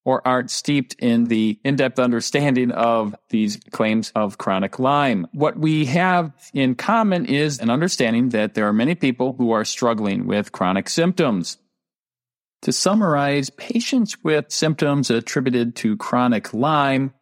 or 0.04 0.26
aren't 0.26 0.50
steeped 0.50 0.94
in 0.98 1.24
the 1.24 1.58
in-depth 1.64 1.98
understanding 1.98 2.70
of 2.72 3.14
these 3.28 3.58
claims 3.70 4.10
of 4.14 4.38
chronic 4.38 4.78
Lyme. 4.78 5.26
What 5.32 5.58
we 5.58 5.84
have 5.86 6.32
in 6.52 6.74
common 6.74 7.26
is 7.26 7.60
an 7.60 7.70
understanding 7.70 8.30
that 8.30 8.54
there 8.54 8.66
are 8.66 8.72
many 8.72 8.94
people 8.94 9.34
who 9.38 9.52
are 9.52 9.64
struggling 9.64 10.26
with 10.26 10.52
chronic 10.52 10.88
symptoms. 10.88 11.58
To 12.62 12.72
summarize, 12.72 13.50
patients 13.50 14.22
with 14.22 14.50
symptoms 14.50 15.10
attributed 15.10 15.74
to 15.76 15.96
chronic 15.96 16.52
Lyme 16.54 17.12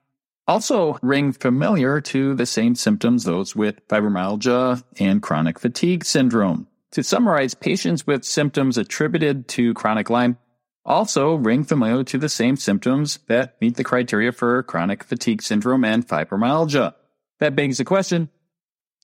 also 0.46 0.98
ring 1.00 1.32
familiar 1.32 2.00
to 2.00 2.34
the 2.34 2.44
same 2.44 2.74
symptoms 2.74 3.24
those 3.24 3.54
with 3.54 3.86
fibromyalgia 3.88 4.82
and 4.98 5.22
chronic 5.22 5.58
fatigue 5.58 6.04
syndrome. 6.04 6.66
To 6.92 7.04
summarize, 7.04 7.54
patients 7.54 8.06
with 8.06 8.24
symptoms 8.24 8.76
attributed 8.76 9.46
to 9.48 9.74
chronic 9.74 10.10
Lyme 10.10 10.38
also 10.84 11.34
ring 11.34 11.64
familiar 11.64 12.04
to 12.04 12.18
the 12.18 12.28
same 12.28 12.56
symptoms 12.56 13.18
that 13.28 13.60
meet 13.60 13.76
the 13.76 13.84
criteria 13.84 14.32
for 14.32 14.62
chronic 14.62 15.04
fatigue 15.04 15.42
syndrome 15.42 15.84
and 15.84 16.06
fibromyalgia. 16.06 16.94
That 17.38 17.56
begs 17.56 17.78
the 17.78 17.84
question 17.84 18.28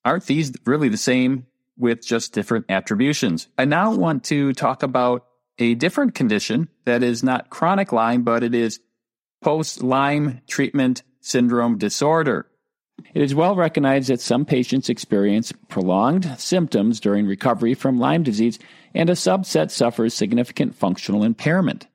aren't 0.05 0.25
these 0.25 0.53
really 0.65 0.87
the 0.87 0.97
same 0.97 1.45
with 1.77 2.05
just 2.05 2.33
different 2.33 2.65
attributions? 2.69 3.47
I 3.57 3.65
now 3.65 3.93
want 3.93 4.23
to 4.25 4.53
talk 4.53 4.81
about 4.81 5.25
a 5.59 5.75
different 5.75 6.15
condition 6.15 6.69
that 6.85 7.03
is 7.03 7.23
not 7.23 7.49
chronic 7.49 7.91
Lyme, 7.91 8.23
but 8.23 8.43
it 8.43 8.55
is 8.55 8.79
post 9.41 9.83
Lyme 9.83 10.41
treatment 10.47 11.03
syndrome 11.19 11.77
disorder. 11.77 12.47
It 13.13 13.21
is 13.21 13.35
well 13.35 13.55
recognized 13.55 14.09
that 14.09 14.21
some 14.21 14.45
patients 14.45 14.89
experience 14.89 15.51
prolonged 15.69 16.39
symptoms 16.39 16.99
during 16.99 17.25
recovery 17.25 17.73
from 17.73 17.99
Lyme 17.99 18.23
disease, 18.23 18.59
and 18.93 19.09
a 19.09 19.13
subset 19.13 19.71
suffers 19.71 20.13
significant 20.13 20.75
functional 20.75 21.23
impairment. 21.23 21.87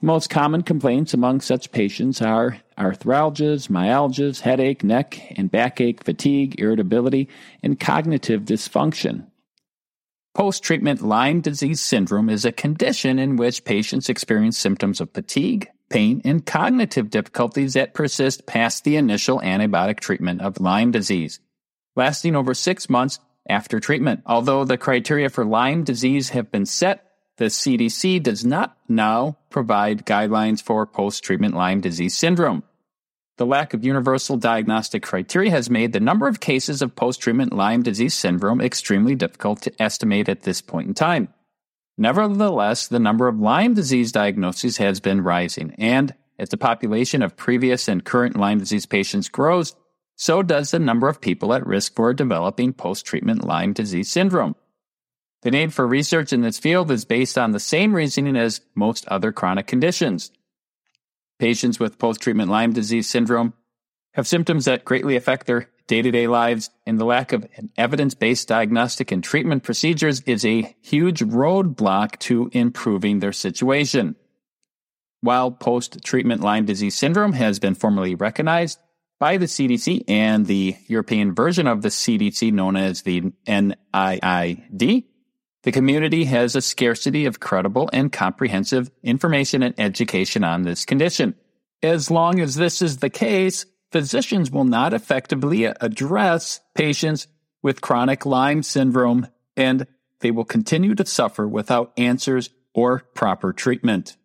The 0.00 0.06
most 0.06 0.28
common 0.28 0.62
complaints 0.62 1.14
among 1.14 1.40
such 1.40 1.72
patients 1.72 2.20
are 2.20 2.58
arthralgias, 2.76 3.68
myalgias, 3.68 4.40
headache, 4.40 4.84
neck 4.84 5.32
and 5.36 5.50
backache, 5.50 6.04
fatigue, 6.04 6.60
irritability, 6.60 7.28
and 7.62 7.80
cognitive 7.80 8.42
dysfunction. 8.42 9.26
Post 10.34 10.62
treatment 10.62 11.00
Lyme 11.00 11.40
disease 11.40 11.80
syndrome 11.80 12.28
is 12.28 12.44
a 12.44 12.52
condition 12.52 13.18
in 13.18 13.36
which 13.36 13.64
patients 13.64 14.08
experience 14.08 14.58
symptoms 14.58 15.00
of 15.00 15.12
fatigue, 15.12 15.68
pain, 15.94 16.20
and 16.24 16.44
cognitive 16.44 17.08
difficulties 17.08 17.74
that 17.74 17.94
persist 17.94 18.46
past 18.46 18.82
the 18.82 18.96
initial 18.96 19.38
antibiotic 19.38 20.00
treatment 20.00 20.42
of 20.42 20.60
Lyme 20.60 20.90
disease, 20.90 21.38
lasting 21.94 22.34
over 22.34 22.52
six 22.52 22.90
months 22.90 23.20
after 23.48 23.78
treatment. 23.78 24.20
Although 24.26 24.64
the 24.64 24.76
criteria 24.76 25.28
for 25.30 25.44
Lyme 25.44 25.84
disease 25.84 26.30
have 26.30 26.50
been 26.50 26.66
set, 26.66 27.12
the 27.36 27.44
CDC 27.44 28.20
does 28.20 28.44
not 28.44 28.76
now 28.88 29.38
provide 29.50 30.04
guidelines 30.04 30.60
for 30.60 30.84
post 30.84 31.22
treatment 31.22 31.54
Lyme 31.54 31.80
disease 31.80 32.16
syndrome. 32.16 32.64
The 33.36 33.46
lack 33.46 33.72
of 33.72 33.84
universal 33.84 34.36
diagnostic 34.36 35.04
criteria 35.04 35.52
has 35.52 35.70
made 35.70 35.92
the 35.92 36.00
number 36.00 36.26
of 36.26 36.40
cases 36.40 36.82
of 36.82 36.96
post 36.96 37.20
treatment 37.20 37.52
Lyme 37.52 37.84
disease 37.84 38.14
syndrome 38.14 38.60
extremely 38.60 39.14
difficult 39.14 39.62
to 39.62 39.82
estimate 39.82 40.28
at 40.28 40.42
this 40.42 40.60
point 40.60 40.88
in 40.88 40.94
time. 40.94 41.28
Nevertheless, 41.96 42.88
the 42.88 42.98
number 42.98 43.28
of 43.28 43.38
Lyme 43.38 43.74
disease 43.74 44.10
diagnoses 44.10 44.78
has 44.78 45.00
been 45.00 45.22
rising, 45.22 45.74
and 45.78 46.14
as 46.38 46.48
the 46.48 46.56
population 46.56 47.22
of 47.22 47.36
previous 47.36 47.86
and 47.86 48.04
current 48.04 48.36
Lyme 48.36 48.58
disease 48.58 48.86
patients 48.86 49.28
grows, 49.28 49.76
so 50.16 50.42
does 50.42 50.70
the 50.70 50.78
number 50.78 51.08
of 51.08 51.20
people 51.20 51.52
at 51.54 51.66
risk 51.66 51.94
for 51.94 52.12
developing 52.12 52.72
post 52.72 53.06
treatment 53.06 53.44
Lyme 53.44 53.72
disease 53.72 54.10
syndrome. 54.10 54.56
The 55.42 55.50
need 55.50 55.72
for 55.72 55.86
research 55.86 56.32
in 56.32 56.40
this 56.40 56.58
field 56.58 56.90
is 56.90 57.04
based 57.04 57.36
on 57.36 57.52
the 57.52 57.60
same 57.60 57.94
reasoning 57.94 58.36
as 58.36 58.60
most 58.74 59.06
other 59.08 59.30
chronic 59.30 59.66
conditions. 59.66 60.32
Patients 61.38 61.78
with 61.78 61.98
post 61.98 62.20
treatment 62.20 62.50
Lyme 62.50 62.72
disease 62.72 63.08
syndrome 63.08 63.52
have 64.14 64.26
symptoms 64.26 64.64
that 64.64 64.84
greatly 64.84 65.16
affect 65.16 65.46
their 65.46 65.68
day 65.86 66.02
to 66.02 66.10
day 66.10 66.26
lives, 66.26 66.70
and 66.86 66.98
the 66.98 67.04
lack 67.04 67.32
of 67.32 67.46
evidence 67.76 68.14
based 68.14 68.48
diagnostic 68.48 69.12
and 69.12 69.22
treatment 69.22 69.62
procedures 69.62 70.20
is 70.22 70.44
a 70.44 70.74
huge 70.80 71.20
roadblock 71.20 72.18
to 72.20 72.50
improving 72.52 73.18
their 73.18 73.32
situation. 73.32 74.16
While 75.20 75.50
post 75.50 76.04
treatment 76.04 76.42
Lyme 76.42 76.66
disease 76.66 76.96
syndrome 76.96 77.32
has 77.32 77.58
been 77.58 77.74
formally 77.74 78.14
recognized 78.14 78.78
by 79.18 79.38
the 79.38 79.46
CDC 79.46 80.04
and 80.08 80.44
the 80.44 80.76
European 80.86 81.34
version 81.34 81.66
of 81.66 81.82
the 81.82 81.88
CDC 81.88 82.52
known 82.52 82.76
as 82.76 83.02
the 83.02 83.32
NIID, 83.46 85.04
the 85.62 85.72
community 85.72 86.24
has 86.24 86.54
a 86.54 86.60
scarcity 86.60 87.24
of 87.24 87.40
credible 87.40 87.88
and 87.92 88.12
comprehensive 88.12 88.90
information 89.02 89.62
and 89.62 89.74
education 89.78 90.44
on 90.44 90.62
this 90.62 90.84
condition. 90.84 91.34
As 91.82 92.10
long 92.10 92.38
as 92.38 92.54
this 92.54 92.82
is 92.82 92.98
the 92.98 93.08
case, 93.08 93.64
physicians 93.94 94.50
will 94.50 94.64
not 94.64 94.92
effectively 94.92 95.66
address 95.66 96.60
patients 96.74 97.28
with 97.62 97.80
chronic 97.80 98.26
Lyme 98.26 98.60
syndrome 98.64 99.28
and 99.56 99.86
they 100.18 100.32
will 100.32 100.44
continue 100.44 100.96
to 100.96 101.06
suffer 101.06 101.46
without 101.46 101.92
answers 101.96 102.50
or 102.74 103.04
proper 103.14 103.52
treatment. 103.52 104.16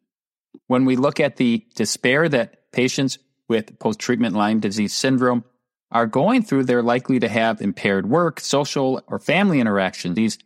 When 0.65 0.85
we 0.85 0.95
look 0.95 1.19
at 1.19 1.35
the 1.35 1.67
despair 1.75 2.27
that 2.29 2.71
patients 2.71 3.19
with 3.47 3.77
post 3.77 3.99
treatment 3.99 4.35
Lyme 4.35 4.59
disease 4.59 4.91
syndrome 4.91 5.43
are 5.91 6.07
going 6.07 6.41
through, 6.41 6.63
they're 6.63 6.81
likely 6.81 7.19
to 7.19 7.29
have 7.29 7.61
impaired 7.61 8.09
work, 8.09 8.39
social, 8.39 9.03
or 9.05 9.19
family 9.19 9.59
interaction. 9.59 10.15
These 10.15 10.39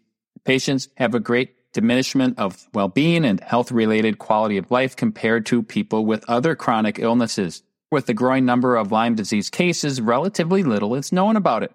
patients 0.44 0.90
have 0.98 1.16
a 1.16 1.22
great 1.22 1.72
diminishment 1.72 2.40
of 2.40 2.68
well 2.74 2.90
being 2.90 3.24
and 3.24 3.40
health 3.40 3.72
related 3.72 4.20
quality 4.20 4.58
of 4.58 4.70
life 4.70 4.98
compared 4.98 5.46
to 5.46 5.64
people 5.64 6.06
with 6.06 6.30
other 6.30 6.58
chronic 6.58 7.00
illnesses. 7.00 7.64
With 7.94 8.08
the 8.08 8.16
growing 8.16 8.44
number 8.44 8.76
of 8.76 8.92
Lyme 8.92 9.14
disease 9.14 9.52
cases, 9.52 10.02
relatively 10.02 10.64
little 10.64 10.96
is 10.96 11.12
known 11.12 11.36
about 11.36 11.62
it. 11.62 11.72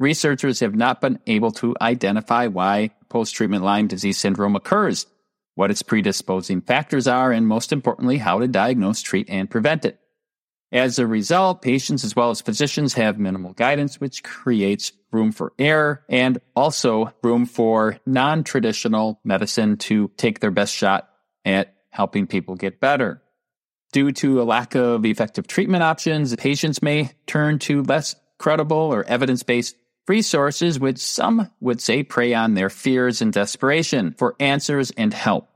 Researchers 0.00 0.58
have 0.58 0.74
not 0.74 1.00
been 1.00 1.20
able 1.28 1.52
to 1.52 1.76
identify 1.80 2.48
why 2.48 2.90
post 3.08 3.36
treatment 3.36 3.62
Lyme 3.62 3.86
disease 3.86 4.18
syndrome 4.18 4.56
occurs, 4.56 5.06
what 5.54 5.70
its 5.70 5.82
predisposing 5.82 6.60
factors 6.60 7.06
are, 7.06 7.30
and 7.30 7.46
most 7.46 7.70
importantly, 7.70 8.18
how 8.18 8.40
to 8.40 8.48
diagnose, 8.48 9.00
treat, 9.00 9.30
and 9.30 9.48
prevent 9.48 9.84
it. 9.84 10.00
As 10.72 10.98
a 10.98 11.06
result, 11.06 11.62
patients 11.62 12.02
as 12.02 12.16
well 12.16 12.30
as 12.30 12.40
physicians 12.40 12.94
have 12.94 13.20
minimal 13.20 13.52
guidance, 13.52 14.00
which 14.00 14.24
creates 14.24 14.90
room 15.12 15.30
for 15.30 15.52
error 15.56 16.04
and 16.08 16.40
also 16.56 17.12
room 17.22 17.46
for 17.46 17.96
non 18.06 18.42
traditional 18.42 19.20
medicine 19.22 19.76
to 19.76 20.10
take 20.16 20.40
their 20.40 20.50
best 20.50 20.74
shot 20.74 21.08
at 21.44 21.76
helping 21.90 22.26
people 22.26 22.56
get 22.56 22.80
better. 22.80 23.22
Due 23.92 24.12
to 24.12 24.40
a 24.40 24.44
lack 24.44 24.74
of 24.74 25.04
effective 25.04 25.46
treatment 25.46 25.82
options, 25.82 26.34
patients 26.36 26.82
may 26.82 27.10
turn 27.26 27.58
to 27.58 27.82
less 27.82 28.14
credible 28.38 28.76
or 28.76 29.04
evidence 29.04 29.42
based 29.42 29.76
resources, 30.06 30.78
which 30.78 30.98
some 30.98 31.50
would 31.60 31.80
say 31.80 32.02
prey 32.02 32.34
on 32.34 32.54
their 32.54 32.70
fears 32.70 33.20
and 33.20 33.32
desperation 33.32 34.14
for 34.16 34.36
answers 34.40 34.90
and 34.92 35.12
help. 35.12 35.48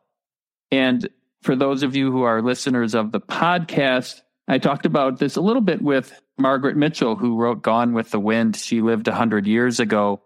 And 0.71 1.09
for 1.43 1.55
those 1.55 1.83
of 1.83 1.95
you 1.95 2.11
who 2.11 2.23
are 2.23 2.43
listeners 2.43 2.95
of 2.95 3.13
the 3.13 3.21
podcast, 3.21 4.23
I 4.49 4.59
talked 4.59 4.87
about 4.87 5.19
this 5.19 5.37
a 5.37 5.41
little 5.41 5.63
bit 5.63 5.81
with 5.81 6.21
Margaret 6.39 6.77
Mitchell, 6.77 7.17
who 7.17 7.37
wrote 7.37 7.63
Gone 7.63 7.95
with 7.95 8.11
the 8.11 8.21
Wind. 8.21 8.57
She 8.57 8.81
lived 8.81 9.07
100 9.07 9.47
years 9.47 9.79
ago. 9.81 10.23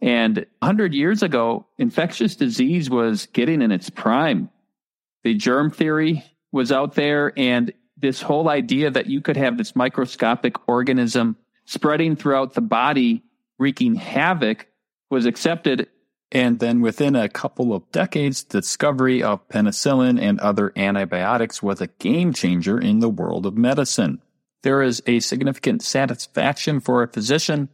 And 0.00 0.46
100 0.58 0.94
years 0.94 1.22
ago, 1.22 1.66
infectious 1.78 2.34
disease 2.34 2.90
was 2.90 3.26
getting 3.26 3.62
in 3.62 3.70
its 3.70 3.90
prime. 3.90 4.50
The 5.22 5.34
germ 5.34 5.70
theory 5.70 6.24
was 6.52 6.70
out 6.70 6.94
there, 6.94 7.32
and 7.36 7.72
this 7.96 8.22
whole 8.22 8.48
idea 8.48 8.90
that 8.90 9.06
you 9.06 9.20
could 9.20 9.36
have 9.36 9.56
this 9.56 9.74
microscopic 9.74 10.68
organism 10.68 11.36
spreading 11.64 12.16
throughout 12.16 12.54
the 12.54 12.60
body, 12.60 13.22
wreaking 13.58 13.94
havoc, 13.94 14.66
was 15.10 15.26
accepted. 15.26 15.88
And 16.30 16.58
then 16.58 16.80
within 16.80 17.14
a 17.14 17.28
couple 17.28 17.74
of 17.74 17.90
decades, 17.92 18.44
the 18.44 18.60
discovery 18.60 19.22
of 19.22 19.46
penicillin 19.48 20.20
and 20.20 20.40
other 20.40 20.72
antibiotics 20.76 21.62
was 21.62 21.80
a 21.80 21.86
game 21.86 22.32
changer 22.32 22.78
in 22.78 23.00
the 23.00 23.10
world 23.10 23.46
of 23.46 23.56
medicine. 23.56 24.20
There 24.62 24.82
is 24.82 25.02
a 25.06 25.20
significant 25.20 25.82
satisfaction 25.82 26.80
for 26.80 27.02
a 27.02 27.08
physician 27.08 27.68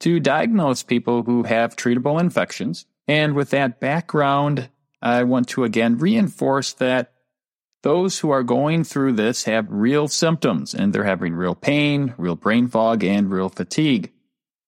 to 0.00 0.20
diagnose 0.20 0.82
people 0.82 1.22
who 1.22 1.44
have 1.44 1.76
treatable 1.76 2.20
infections. 2.20 2.86
And 3.08 3.34
with 3.34 3.50
that 3.50 3.80
background, 3.80 4.68
I 5.00 5.24
want 5.24 5.48
to 5.48 5.64
again 5.64 5.98
reinforce 5.98 6.72
that 6.74 7.12
those 7.82 8.18
who 8.20 8.30
are 8.30 8.42
going 8.42 8.84
through 8.84 9.12
this 9.12 9.44
have 9.44 9.66
real 9.68 10.08
symptoms 10.08 10.74
and 10.74 10.92
they're 10.92 11.04
having 11.04 11.34
real 11.34 11.54
pain, 11.54 12.14
real 12.16 12.36
brain 12.36 12.68
fog, 12.68 13.04
and 13.04 13.30
real 13.30 13.48
fatigue. 13.48 14.12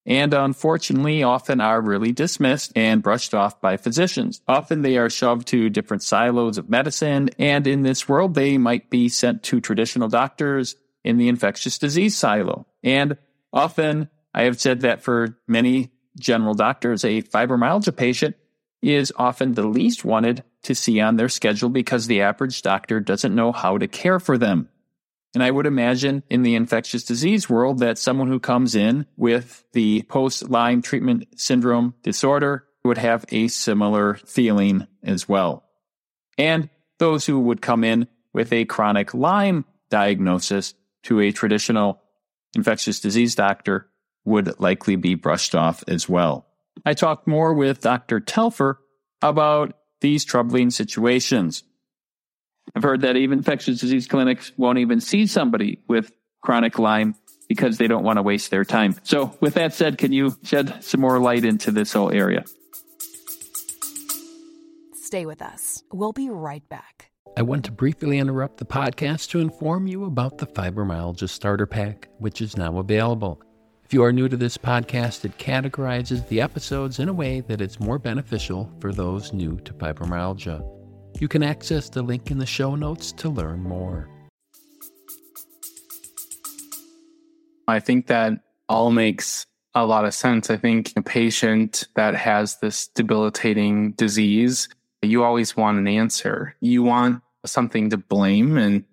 And 0.07 0.35
unfortunately, 0.35 1.23
often 1.23 1.61
are 1.61 1.81
really 1.81 2.13
dismissed 2.13 2.73
and 2.77 3.03
brushed 3.03 3.33
off 3.33 3.61
by 3.61 3.79
physicians. 3.79 4.43
Often 4.47 4.83
they 4.83 4.99
are 4.99 5.09
shoved 5.09 5.49
to 5.49 5.71
different 5.71 6.03
silos 6.03 6.59
of 6.59 6.69
medicine. 6.69 7.31
And 7.39 7.67
in 7.67 7.83
this 7.83 8.07
world, 8.07 8.35
they 8.35 8.59
might 8.59 8.91
be 8.91 9.09
sent 9.09 9.43
to 9.45 9.61
traditional 9.61 10.09
doctors 10.09 10.77
in 11.05 11.17
the 11.17 11.29
infectious 11.29 11.79
disease 11.79 12.17
silo. 12.17 12.67
And 12.83 13.17
often 13.53 14.11
I 14.35 14.43
have 14.43 14.61
said 14.61 14.83
that 14.83 15.03
for 15.03 15.39
many 15.47 15.91
general 16.19 16.55
doctors, 16.55 17.05
a 17.05 17.23
fibromyalgia 17.23 17.97
patient 17.97 18.37
is 18.83 19.13
often 19.17 19.53
the 19.53 19.67
least 19.67 20.05
wanted 20.05 20.45
to 20.65 20.75
see 20.75 21.01
on 21.01 21.17
their 21.17 21.29
schedule 21.29 21.69
because 21.69 22.07
the 22.07 22.23
average 22.23 22.63
doctor 22.63 23.01
doesn't 23.01 23.35
know 23.35 23.53
how 23.53 23.79
to 23.79 23.89
care 23.89 24.19
for 24.19 24.37
them. 24.37 24.69
And 25.35 25.43
I 25.43 25.51
would 25.51 25.67
imagine 25.67 26.23
in 26.31 26.43
the 26.43 26.55
infectious 26.55 27.03
disease 27.03 27.51
world 27.51 27.81
that 27.81 27.99
someone 27.99 28.29
who 28.29 28.39
comes 28.39 28.75
in 28.75 29.07
with 29.17 29.65
the 29.73 30.03
post 30.03 30.49
Lyme 30.49 30.81
treatment 30.81 31.27
syndrome 31.37 31.95
disorder 32.03 32.67
would 32.85 32.99
have 32.99 33.25
a 33.31 33.49
similar 33.49 34.15
feeling 34.15 34.87
as 35.03 35.29
well. 35.29 35.65
And 36.39 36.69
those 36.99 37.27
who 37.27 37.41
would 37.41 37.63
come 37.63 37.83
in 37.83 38.07
with 38.33 38.53
a 38.53 38.65
chronic 38.65 39.13
Lyme 39.15 39.65
diagnosis 39.91 40.75
to 41.05 41.21
a 41.21 41.33
traditional 41.33 42.01
infectious 42.55 43.01
disease 43.01 43.35
doctor 43.35 43.89
would 44.25 44.59
likely 44.61 44.97
be 44.97 45.15
brushed 45.15 45.55
off 45.55 45.85
as 45.89 46.09
well. 46.09 46.47
I 46.85 46.95
talked 46.95 47.27
more 47.27 47.55
with 47.55 47.81
Dr. 47.81 48.21
Telfer 48.21 48.79
about 49.23 49.75
these 50.05 50.23
troubling 50.27 50.69
situations. 50.69 51.63
I've 52.77 52.83
heard 52.83 53.01
that 53.01 53.17
even 53.17 53.39
infectious 53.39 53.81
disease 53.81 54.07
clinics 54.07 54.53
won't 54.59 54.77
even 54.77 55.01
see 55.01 55.27
somebody 55.27 55.81
with 55.89 56.13
chronic 56.43 56.79
Lyme 56.79 57.15
because 57.49 57.79
they 57.79 57.87
don't 57.87 58.05
want 58.05 58.19
to 58.19 58.23
waste 58.23 58.51
their 58.51 58.67
time. 58.67 58.97
So, 59.03 59.35
with 59.41 59.55
that 59.55 59.73
said, 59.73 59.97
can 59.97 60.13
you 60.13 60.37
shed 60.43 60.85
some 60.85 61.01
more 61.01 61.19
light 61.19 61.47
into 61.47 61.71
this 61.71 61.95
whole 61.95 62.13
area? 62.13 62.45
Stay 64.93 65.25
with 65.25 65.41
us. 65.41 65.83
We'll 65.91 66.13
be 66.13 66.29
right 66.29 66.67
back. 66.69 67.11
I 67.39 67.43
want 67.43 67.65
to 67.65 67.73
briefly 67.73 68.19
interrupt 68.19 68.59
the 68.59 68.67
podcast 68.67 69.31
to 69.31 69.41
inform 69.41 69.87
you 69.87 70.05
about 70.05 70.37
the 70.37 70.47
Fibromyalgia 70.47 71.31
Starter 71.31 71.67
Pack, 71.67 72.09
which 72.19 72.43
is 72.43 72.59
now 72.59 72.77
available. 72.77 73.41
If 73.95 73.99
you 73.99 74.03
are 74.03 74.13
new 74.13 74.29
to 74.29 74.37
this 74.37 74.59
podcast, 74.59 75.25
it 75.25 75.39
categorizes 75.39 76.27
the 76.27 76.41
episodes 76.41 76.99
in 76.99 77.09
a 77.09 77.13
way 77.13 77.43
that 77.43 77.61
it's 77.61 77.79
more 77.79 78.01
beneficial 78.01 78.69
for 78.81 78.93
those 78.93 79.33
new 79.33 79.61
to 79.61 79.73
fibromyalgia. 79.73 80.69
You 81.21 81.29
can 81.29 81.45
access 81.45 81.89
the 81.89 82.03
link 82.03 82.33
in 82.33 82.39
the 82.39 82.45
show 82.45 82.75
notes 82.75 83.13
to 83.13 83.29
learn 83.29 83.63
more. 83.63 84.11
I 87.69 87.79
think 87.79 88.09
that 88.09 88.33
all 88.69 88.91
makes 88.91 89.47
a 89.77 89.87
lot 89.87 90.07
of 90.07 90.13
sense. 90.13 90.51
I 90.51 90.57
think 90.57 90.93
a 90.97 91.03
patient 91.03 91.87
that 91.95 92.17
has 92.17 92.59
this 92.59 92.89
debilitating 92.89 93.93
disease, 93.93 94.69
you 95.03 95.23
always 95.23 95.57
want 95.57 95.79
an 95.79 95.87
answer. 95.87 96.57
You 96.61 96.83
want 96.83 97.23
something 97.47 97.91
to 97.91 97.97
blame. 97.97 98.59
And, 98.59 98.85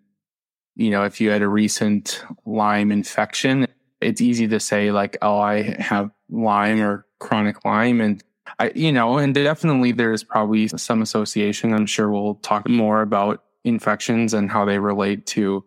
you 0.76 0.92
know, 0.92 1.06
if 1.06 1.20
you 1.20 1.32
had 1.32 1.42
a 1.42 1.48
recent 1.48 2.24
Lyme 2.46 2.92
infection, 2.92 3.66
it's 4.02 4.22
easy 4.22 4.48
to 4.48 4.60
say 4.60 4.92
like, 4.92 5.18
oh, 5.22 5.40
I 5.40 5.76
have 5.80 6.12
Lyme 6.30 6.82
or 6.82 7.06
chronic 7.20 7.64
Lyme. 7.66 8.02
And 8.02 8.24
I, 8.60 8.72
you 8.76 8.92
know, 8.92 9.18
and 9.18 9.34
definitely 9.34 9.92
there's 9.92 10.24
probably 10.24 10.68
some 10.68 11.02
association. 11.02 11.74
I'm 11.74 11.86
sure 11.86 12.10
we'll 12.10 12.36
talk 12.36 12.68
more 12.68 13.02
about 13.02 13.44
infections 13.64 14.34
and 14.34 14.50
how 14.50 14.66
they 14.66 14.80
relate 14.80 15.26
to 15.28 15.64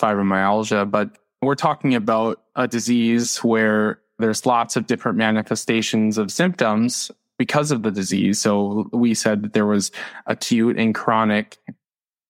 fibromyalgia, 0.00 0.90
but 0.90 1.10
we're 1.42 1.54
talking 1.54 1.94
about 1.94 2.42
a 2.56 2.68
disease 2.68 3.38
where 3.38 4.00
there's 4.18 4.44
lots 4.44 4.76
of 4.76 4.86
different 4.86 5.18
manifestations 5.18 6.18
of 6.18 6.30
symptoms 6.30 7.10
because 7.38 7.70
of 7.70 7.82
the 7.82 7.90
disease. 7.90 8.40
So 8.40 8.88
we 8.92 9.14
said 9.14 9.42
that 9.42 9.52
there 9.52 9.66
was 9.66 9.92
acute 10.26 10.76
and 10.76 10.94
chronic 10.94 11.58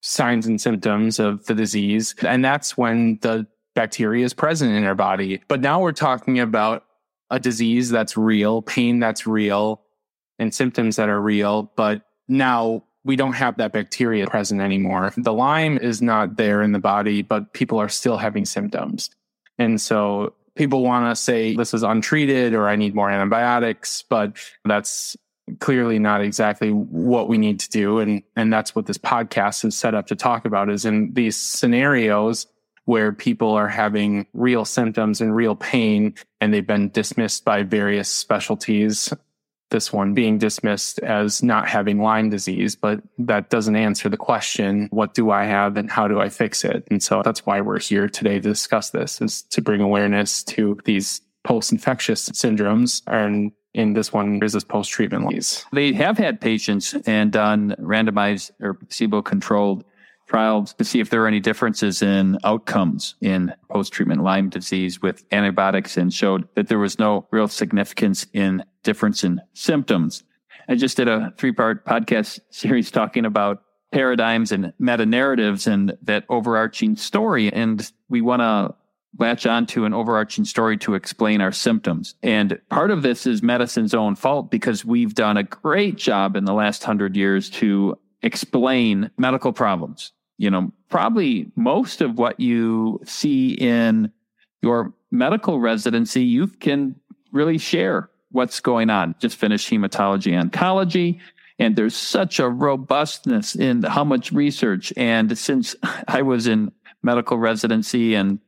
signs 0.02 0.46
and 0.46 0.60
symptoms 0.60 1.18
of 1.18 1.46
the 1.46 1.54
disease. 1.54 2.14
And 2.22 2.44
that's 2.44 2.76
when 2.76 3.18
the 3.22 3.46
bacteria 3.78 4.24
is 4.24 4.34
present 4.34 4.72
in 4.74 4.82
our 4.82 4.96
body. 4.96 5.40
But 5.46 5.60
now 5.60 5.80
we're 5.80 5.92
talking 5.92 6.40
about 6.40 6.84
a 7.30 7.38
disease 7.38 7.90
that's 7.90 8.16
real, 8.16 8.60
pain 8.60 8.98
that's 8.98 9.24
real, 9.24 9.82
and 10.40 10.52
symptoms 10.52 10.96
that 10.96 11.08
are 11.08 11.20
real. 11.20 11.70
But 11.76 12.02
now 12.26 12.82
we 13.04 13.14
don't 13.14 13.34
have 13.34 13.56
that 13.58 13.72
bacteria 13.72 14.26
present 14.26 14.60
anymore. 14.60 15.12
The 15.16 15.32
Lyme 15.32 15.78
is 15.78 16.02
not 16.02 16.36
there 16.36 16.60
in 16.60 16.72
the 16.72 16.80
body, 16.80 17.22
but 17.22 17.52
people 17.52 17.78
are 17.78 17.88
still 17.88 18.16
having 18.16 18.44
symptoms. 18.44 19.10
And 19.58 19.80
so 19.80 20.34
people 20.56 20.82
want 20.82 21.14
to 21.14 21.22
say 21.22 21.54
this 21.54 21.72
is 21.72 21.84
untreated 21.84 22.54
or 22.54 22.68
I 22.68 22.74
need 22.74 22.96
more 22.96 23.08
antibiotics, 23.08 24.02
but 24.10 24.36
that's 24.64 25.16
clearly 25.60 26.00
not 26.00 26.20
exactly 26.20 26.70
what 26.70 27.28
we 27.28 27.38
need 27.38 27.60
to 27.60 27.70
do. 27.70 28.00
And, 28.00 28.24
and 28.34 28.52
that's 28.52 28.74
what 28.74 28.86
this 28.86 28.98
podcast 28.98 29.64
is 29.64 29.78
set 29.78 29.94
up 29.94 30.08
to 30.08 30.16
talk 30.16 30.46
about 30.46 30.68
is 30.68 30.84
in 30.84 31.14
these 31.14 31.36
scenarios, 31.36 32.48
where 32.88 33.12
people 33.12 33.50
are 33.50 33.68
having 33.68 34.26
real 34.32 34.64
symptoms 34.64 35.20
and 35.20 35.36
real 35.36 35.54
pain 35.54 36.14
and 36.40 36.54
they've 36.54 36.66
been 36.66 36.88
dismissed 36.88 37.44
by 37.44 37.62
various 37.62 38.08
specialties. 38.08 39.12
This 39.70 39.92
one 39.92 40.14
being 40.14 40.38
dismissed 40.38 40.98
as 41.00 41.42
not 41.42 41.68
having 41.68 42.00
Lyme 42.00 42.30
disease, 42.30 42.76
but 42.76 43.02
that 43.18 43.50
doesn't 43.50 43.76
answer 43.76 44.08
the 44.08 44.16
question, 44.16 44.88
what 44.90 45.12
do 45.12 45.30
I 45.30 45.44
have 45.44 45.76
and 45.76 45.90
how 45.90 46.08
do 46.08 46.18
I 46.18 46.30
fix 46.30 46.64
it? 46.64 46.88
And 46.90 47.02
so 47.02 47.20
that's 47.22 47.44
why 47.44 47.60
we're 47.60 47.78
here 47.78 48.08
today 48.08 48.40
to 48.40 48.48
discuss 48.48 48.88
this 48.88 49.20
is 49.20 49.42
to 49.50 49.60
bring 49.60 49.82
awareness 49.82 50.42
to 50.44 50.78
these 50.86 51.20
post-infectious 51.44 52.30
syndromes 52.30 53.02
and 53.06 53.52
in 53.74 53.92
this 53.92 54.14
one 54.14 54.42
is 54.42 54.54
this 54.54 54.64
post-treatment 54.64 55.28
disease. 55.28 55.66
They 55.74 55.92
have 55.92 56.16
had 56.16 56.40
patients 56.40 56.94
and 57.04 57.30
done 57.30 57.76
randomized 57.78 58.50
or 58.60 58.72
placebo 58.72 59.20
controlled 59.20 59.84
trials 60.28 60.74
to 60.74 60.84
see 60.84 61.00
if 61.00 61.10
there 61.10 61.22
are 61.24 61.26
any 61.26 61.40
differences 61.40 62.02
in 62.02 62.38
outcomes 62.44 63.14
in 63.20 63.52
post 63.70 63.92
treatment 63.92 64.22
Lyme 64.22 64.48
disease 64.48 65.00
with 65.02 65.24
antibiotics 65.32 65.96
and 65.96 66.12
showed 66.12 66.46
that 66.54 66.68
there 66.68 66.78
was 66.78 66.98
no 66.98 67.26
real 67.30 67.48
significance 67.48 68.26
in 68.32 68.62
difference 68.82 69.24
in 69.24 69.40
symptoms. 69.54 70.22
I 70.68 70.74
just 70.74 70.96
did 70.96 71.08
a 71.08 71.32
three 71.38 71.52
part 71.52 71.84
podcast 71.86 72.40
series 72.50 72.90
talking 72.90 73.24
about 73.24 73.62
paradigms 73.90 74.52
and 74.52 74.72
meta 74.78 75.06
narratives 75.06 75.66
and 75.66 75.96
that 76.02 76.24
overarching 76.28 76.94
story. 76.94 77.50
And 77.50 77.90
we 78.10 78.20
want 78.20 78.42
to 78.42 78.74
latch 79.18 79.46
onto 79.46 79.86
an 79.86 79.94
overarching 79.94 80.44
story 80.44 80.76
to 80.76 80.94
explain 80.94 81.40
our 81.40 81.52
symptoms. 81.52 82.14
And 82.22 82.60
part 82.68 82.90
of 82.90 83.02
this 83.02 83.26
is 83.26 83.42
medicine's 83.42 83.94
own 83.94 84.14
fault 84.14 84.50
because 84.50 84.84
we've 84.84 85.14
done 85.14 85.38
a 85.38 85.42
great 85.42 85.96
job 85.96 86.36
in 86.36 86.44
the 86.44 86.52
last 86.52 86.84
hundred 86.84 87.16
years 87.16 87.48
to 87.50 87.98
explain 88.22 89.10
medical 89.16 89.52
problems 89.52 90.12
you 90.38 90.50
know, 90.50 90.72
probably 90.88 91.50
most 91.56 92.00
of 92.00 92.16
what 92.16 92.40
you 92.40 93.00
see 93.04 93.50
in 93.52 94.10
your 94.62 94.94
medical 95.10 95.60
residency, 95.60 96.24
you 96.24 96.46
can 96.46 96.94
really 97.32 97.58
share 97.58 98.08
what's 98.30 98.60
going 98.60 98.88
on. 98.88 99.14
Just 99.18 99.36
finished 99.36 99.68
hematology 99.68 100.40
oncology. 100.40 101.20
And 101.58 101.74
there's 101.74 101.96
such 101.96 102.38
a 102.38 102.48
robustness 102.48 103.56
in 103.56 103.82
how 103.82 104.04
much 104.04 104.30
research. 104.30 104.92
And 104.96 105.36
since 105.36 105.74
I 106.08 106.22
was 106.22 106.46
in 106.46 106.72
medical 107.02 107.38
residency 107.38 108.14
and 108.14 108.38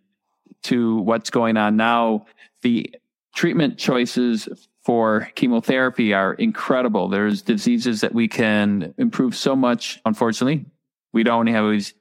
to 0.62 0.98
what's 0.98 1.30
going 1.30 1.56
on 1.56 1.76
now, 1.76 2.26
the 2.62 2.94
treatment 3.34 3.78
choices 3.78 4.48
for 4.84 5.28
chemotherapy 5.34 6.14
are 6.14 6.34
incredible. 6.34 7.08
There's 7.08 7.42
diseases 7.42 8.00
that 8.00 8.14
we 8.14 8.28
can 8.28 8.94
improve 8.98 9.34
so 9.34 9.56
much, 9.56 10.00
unfortunately, 10.04 10.66
we 11.12 11.22
don't 11.22 11.54
always 11.54 11.94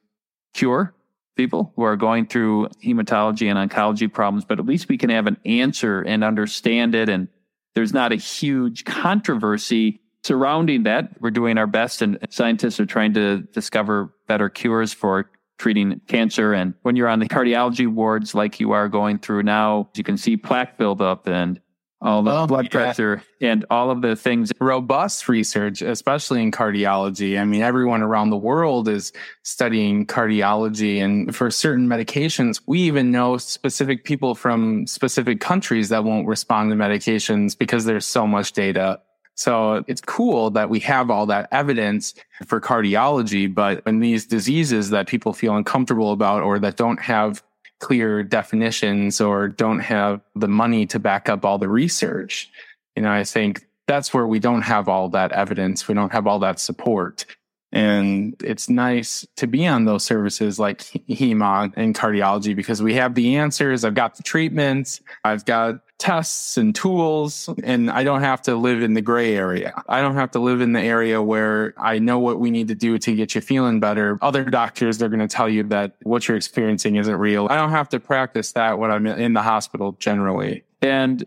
cure 0.53 0.93
people 1.35 1.71
who 1.75 1.83
are 1.83 1.95
going 1.95 2.25
through 2.25 2.67
hematology 2.83 3.49
and 3.49 3.71
oncology 3.71 4.11
problems, 4.11 4.43
but 4.43 4.59
at 4.59 4.65
least 4.65 4.89
we 4.89 4.97
can 4.97 5.09
have 5.09 5.25
an 5.25 5.37
answer 5.45 6.01
and 6.01 6.23
understand 6.23 6.93
it. 6.95 7.07
And 7.07 7.29
there's 7.75 7.93
not 7.93 8.11
a 8.11 8.15
huge 8.15 8.83
controversy 8.83 10.01
surrounding 10.23 10.83
that. 10.83 11.09
We're 11.21 11.31
doing 11.31 11.57
our 11.57 11.67
best, 11.67 12.01
and 12.01 12.17
scientists 12.29 12.79
are 12.79 12.85
trying 12.85 13.13
to 13.13 13.39
discover 13.53 14.13
better 14.27 14.49
cures 14.49 14.91
for 14.91 15.29
treating 15.57 16.01
cancer. 16.07 16.53
And 16.53 16.73
when 16.81 16.95
you're 16.95 17.07
on 17.07 17.19
the 17.19 17.29
cardiology 17.29 17.87
wards, 17.87 18.35
like 18.35 18.59
you 18.59 18.71
are 18.71 18.89
going 18.89 19.19
through 19.19 19.43
now, 19.43 19.89
you 19.95 20.03
can 20.03 20.17
see 20.17 20.35
plaque 20.35 20.77
buildup 20.77 21.27
and 21.27 21.59
all 22.01 22.23
the 22.23 22.45
blood 22.47 22.65
yeah. 22.65 22.69
pressure 22.69 23.23
and 23.41 23.65
all 23.69 23.91
of 23.91 24.01
the 24.01 24.15
things. 24.15 24.51
Robust 24.59 25.27
research, 25.27 25.81
especially 25.81 26.41
in 26.41 26.51
cardiology. 26.51 27.39
I 27.39 27.45
mean, 27.45 27.61
everyone 27.61 28.01
around 28.01 28.29
the 28.29 28.37
world 28.37 28.87
is 28.87 29.11
studying 29.43 30.05
cardiology. 30.05 31.03
And 31.03 31.35
for 31.35 31.51
certain 31.51 31.87
medications, 31.87 32.61
we 32.65 32.79
even 32.81 33.11
know 33.11 33.37
specific 33.37 34.03
people 34.05 34.35
from 34.35 34.87
specific 34.87 35.41
countries 35.41 35.89
that 35.89 36.03
won't 36.03 36.27
respond 36.27 36.71
to 36.71 36.77
medications 36.77 37.57
because 37.57 37.85
there's 37.85 38.05
so 38.05 38.25
much 38.25 38.53
data. 38.53 39.01
So 39.35 39.85
it's 39.87 40.01
cool 40.01 40.49
that 40.51 40.69
we 40.69 40.81
have 40.81 41.09
all 41.09 41.25
that 41.27 41.47
evidence 41.51 42.13
for 42.45 42.59
cardiology, 42.59 43.53
but 43.53 43.81
in 43.85 43.99
these 43.99 44.25
diseases 44.25 44.89
that 44.89 45.07
people 45.07 45.31
feel 45.31 45.55
uncomfortable 45.55 46.11
about 46.11 46.43
or 46.43 46.59
that 46.59 46.75
don't 46.75 46.99
have 46.99 47.41
clear 47.79 48.23
definitions 48.23 49.21
or 49.21 49.47
don't 49.47 49.79
have 49.79 50.21
the 50.35 50.47
money 50.47 50.85
to 50.87 50.99
back 50.99 51.29
up 51.29 51.45
all 51.45 51.57
the 51.57 51.69
research. 51.69 52.49
You 52.95 53.03
know, 53.03 53.11
I 53.11 53.23
think 53.23 53.65
that's 53.87 54.13
where 54.13 54.27
we 54.27 54.39
don't 54.39 54.61
have 54.61 54.87
all 54.87 55.09
that 55.09 55.31
evidence. 55.31 55.87
We 55.87 55.95
don't 55.95 56.11
have 56.11 56.27
all 56.27 56.39
that 56.39 56.59
support. 56.59 57.25
And 57.71 58.35
it's 58.43 58.69
nice 58.69 59.25
to 59.37 59.47
be 59.47 59.67
on 59.67 59.85
those 59.85 60.03
services 60.03 60.59
like 60.59 60.81
HEMA 61.07 61.73
and 61.75 61.95
cardiology 61.95 62.55
because 62.55 62.81
we 62.81 62.95
have 62.95 63.15
the 63.15 63.35
answers. 63.35 63.83
I've 63.83 63.93
got 63.93 64.15
the 64.15 64.23
treatments. 64.23 65.01
I've 65.23 65.45
got 65.45 65.81
tests 65.99 66.57
and 66.57 66.73
tools 66.73 67.49
and 67.61 67.91
I 67.91 68.03
don't 68.03 68.21
have 68.21 68.41
to 68.43 68.55
live 68.55 68.81
in 68.81 68.93
the 68.93 69.01
gray 69.01 69.35
area. 69.35 69.73
I 69.87 70.01
don't 70.01 70.15
have 70.15 70.31
to 70.31 70.39
live 70.39 70.61
in 70.61 70.71
the 70.71 70.81
area 70.81 71.21
where 71.21 71.73
I 71.77 71.99
know 71.99 72.17
what 72.19 72.39
we 72.39 72.49
need 72.49 72.69
to 72.69 72.75
do 72.75 72.97
to 72.97 73.15
get 73.15 73.35
you 73.35 73.41
feeling 73.41 73.81
better. 73.81 74.17
Other 74.21 74.45
doctors, 74.45 74.97
they're 74.97 75.09
going 75.09 75.19
to 75.19 75.27
tell 75.27 75.49
you 75.49 75.63
that 75.63 75.97
what 76.03 76.27
you're 76.27 76.37
experiencing 76.37 76.95
isn't 76.95 77.15
real. 77.15 77.47
I 77.49 77.57
don't 77.57 77.71
have 77.71 77.89
to 77.89 77.99
practice 77.99 78.53
that 78.53 78.79
when 78.79 78.91
I'm 78.91 79.05
in 79.05 79.33
the 79.33 79.41
hospital 79.41 79.91
generally. 79.99 80.63
And 80.81 81.25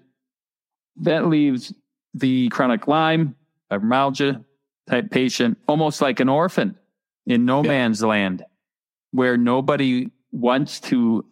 that 0.96 1.26
leaves 1.28 1.74
the 2.14 2.48
chronic 2.48 2.88
Lyme, 2.88 3.36
fibromyalgia, 3.70 4.42
type 4.88 5.10
patient, 5.10 5.58
almost 5.68 6.00
like 6.00 6.18
an 6.18 6.30
orphan 6.30 6.78
in 7.26 7.44
no 7.44 7.62
yeah. 7.62 7.68
man's 7.68 8.02
land 8.02 8.42
where 9.10 9.36
nobody 9.36 10.10
wants 10.32 10.80
to 10.80 11.24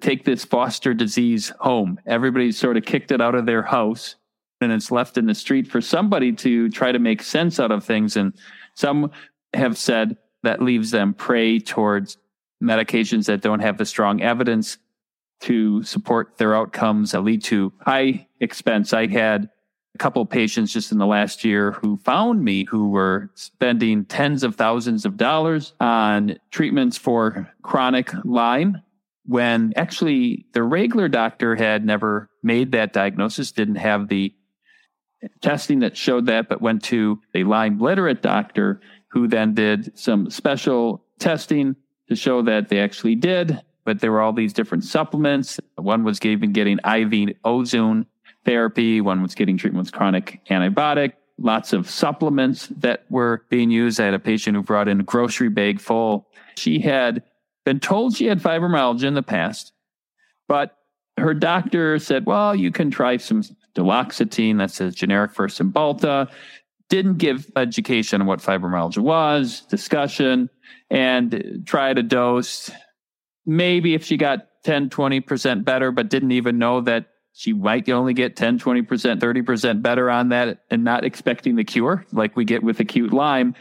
take 0.00 0.24
this 0.24 0.44
foster 0.44 0.94
disease 0.94 1.52
home. 1.60 2.00
Everybody's 2.06 2.58
sort 2.58 2.76
of 2.76 2.84
kicked 2.84 3.10
it 3.10 3.20
out 3.20 3.34
of 3.34 3.46
their 3.46 3.62
house 3.62 4.16
and 4.60 4.72
it's 4.72 4.90
left 4.90 5.18
in 5.18 5.26
the 5.26 5.34
street 5.34 5.68
for 5.68 5.80
somebody 5.80 6.32
to 6.32 6.68
try 6.70 6.92
to 6.92 6.98
make 6.98 7.22
sense 7.22 7.60
out 7.60 7.70
of 7.70 7.84
things. 7.84 8.16
And 8.16 8.32
some 8.74 9.10
have 9.54 9.78
said 9.78 10.16
that 10.42 10.62
leaves 10.62 10.90
them 10.90 11.14
prey 11.14 11.58
towards 11.58 12.18
medications 12.62 13.26
that 13.26 13.40
don't 13.40 13.60
have 13.60 13.78
the 13.78 13.84
strong 13.84 14.20
evidence 14.20 14.78
to 15.40 15.82
support 15.84 16.36
their 16.38 16.56
outcomes 16.56 17.12
that 17.12 17.20
lead 17.20 17.42
to 17.44 17.72
high 17.80 18.26
expense. 18.40 18.92
I 18.92 19.06
had 19.06 19.48
a 19.94 19.98
couple 19.98 20.22
of 20.22 20.28
patients 20.28 20.72
just 20.72 20.90
in 20.90 20.98
the 20.98 21.06
last 21.06 21.44
year 21.44 21.72
who 21.72 21.96
found 21.98 22.44
me 22.44 22.64
who 22.64 22.90
were 22.90 23.30
spending 23.34 24.04
tens 24.04 24.42
of 24.42 24.56
thousands 24.56 25.04
of 25.04 25.16
dollars 25.16 25.74
on 25.80 26.36
treatments 26.50 26.98
for 26.98 27.52
chronic 27.62 28.10
Lyme 28.24 28.82
when 29.28 29.74
actually 29.76 30.46
the 30.54 30.62
regular 30.62 31.06
doctor 31.06 31.54
had 31.54 31.84
never 31.84 32.30
made 32.42 32.72
that 32.72 32.94
diagnosis, 32.94 33.52
didn't 33.52 33.76
have 33.76 34.08
the 34.08 34.34
testing 35.42 35.80
that 35.80 35.98
showed 35.98 36.24
that, 36.26 36.48
but 36.48 36.62
went 36.62 36.82
to 36.84 37.20
a 37.34 37.44
Lyme 37.44 37.78
literate 37.78 38.22
doctor 38.22 38.80
who 39.08 39.28
then 39.28 39.52
did 39.52 39.96
some 39.98 40.30
special 40.30 41.04
testing 41.18 41.76
to 42.08 42.16
show 42.16 42.40
that 42.40 42.70
they 42.70 42.80
actually 42.80 43.16
did. 43.16 43.60
But 43.84 44.00
there 44.00 44.12
were 44.12 44.22
all 44.22 44.32
these 44.32 44.54
different 44.54 44.84
supplements. 44.84 45.60
One 45.76 46.04
was 46.04 46.24
even 46.24 46.52
getting 46.52 46.78
IV 46.78 47.36
ozone 47.44 48.06
therapy, 48.46 49.02
one 49.02 49.20
was 49.20 49.34
getting 49.34 49.58
treatment 49.58 49.84
with 49.84 49.92
chronic 49.92 50.40
antibiotic, 50.50 51.12
lots 51.36 51.74
of 51.74 51.90
supplements 51.90 52.68
that 52.78 53.04
were 53.10 53.44
being 53.50 53.70
used. 53.70 54.00
I 54.00 54.06
had 54.06 54.14
a 54.14 54.18
patient 54.18 54.56
who 54.56 54.62
brought 54.62 54.88
in 54.88 55.00
a 55.00 55.04
grocery 55.04 55.50
bag 55.50 55.80
full. 55.80 56.28
She 56.56 56.80
had 56.80 57.22
been 57.68 57.80
told 57.80 58.16
she 58.16 58.24
had 58.24 58.40
fibromyalgia 58.40 59.04
in 59.04 59.12
the 59.12 59.22
past, 59.22 59.74
but 60.48 60.78
her 61.18 61.34
doctor 61.34 61.98
said, 61.98 62.24
well, 62.24 62.54
you 62.54 62.72
can 62.72 62.90
try 62.90 63.18
some 63.18 63.42
duloxetine, 63.74 64.56
that's 64.56 64.80
a 64.80 64.90
generic 64.90 65.34
for 65.34 65.48
Cymbalta. 65.48 66.30
Didn't 66.88 67.18
give 67.18 67.50
education 67.56 68.22
on 68.22 68.26
what 68.26 68.40
fibromyalgia 68.40 69.00
was, 69.00 69.60
discussion, 69.68 70.48
and 70.88 71.62
tried 71.66 71.98
a 71.98 72.02
dose. 72.02 72.70
Maybe 73.44 73.92
if 73.92 74.02
she 74.02 74.16
got 74.16 74.46
10, 74.64 74.88
20% 74.88 75.62
better, 75.62 75.92
but 75.92 76.08
didn't 76.08 76.32
even 76.32 76.56
know 76.56 76.80
that 76.80 77.08
she 77.34 77.52
might 77.52 77.86
only 77.90 78.14
get 78.14 78.34
10, 78.34 78.58
20%, 78.58 78.86
30% 78.86 79.82
better 79.82 80.08
on 80.08 80.30
that 80.30 80.64
and 80.70 80.84
not 80.84 81.04
expecting 81.04 81.56
the 81.56 81.64
cure 81.64 82.06
like 82.12 82.34
we 82.34 82.46
get 82.46 82.62
with 82.62 82.80
acute 82.80 83.12
Lyme. 83.12 83.54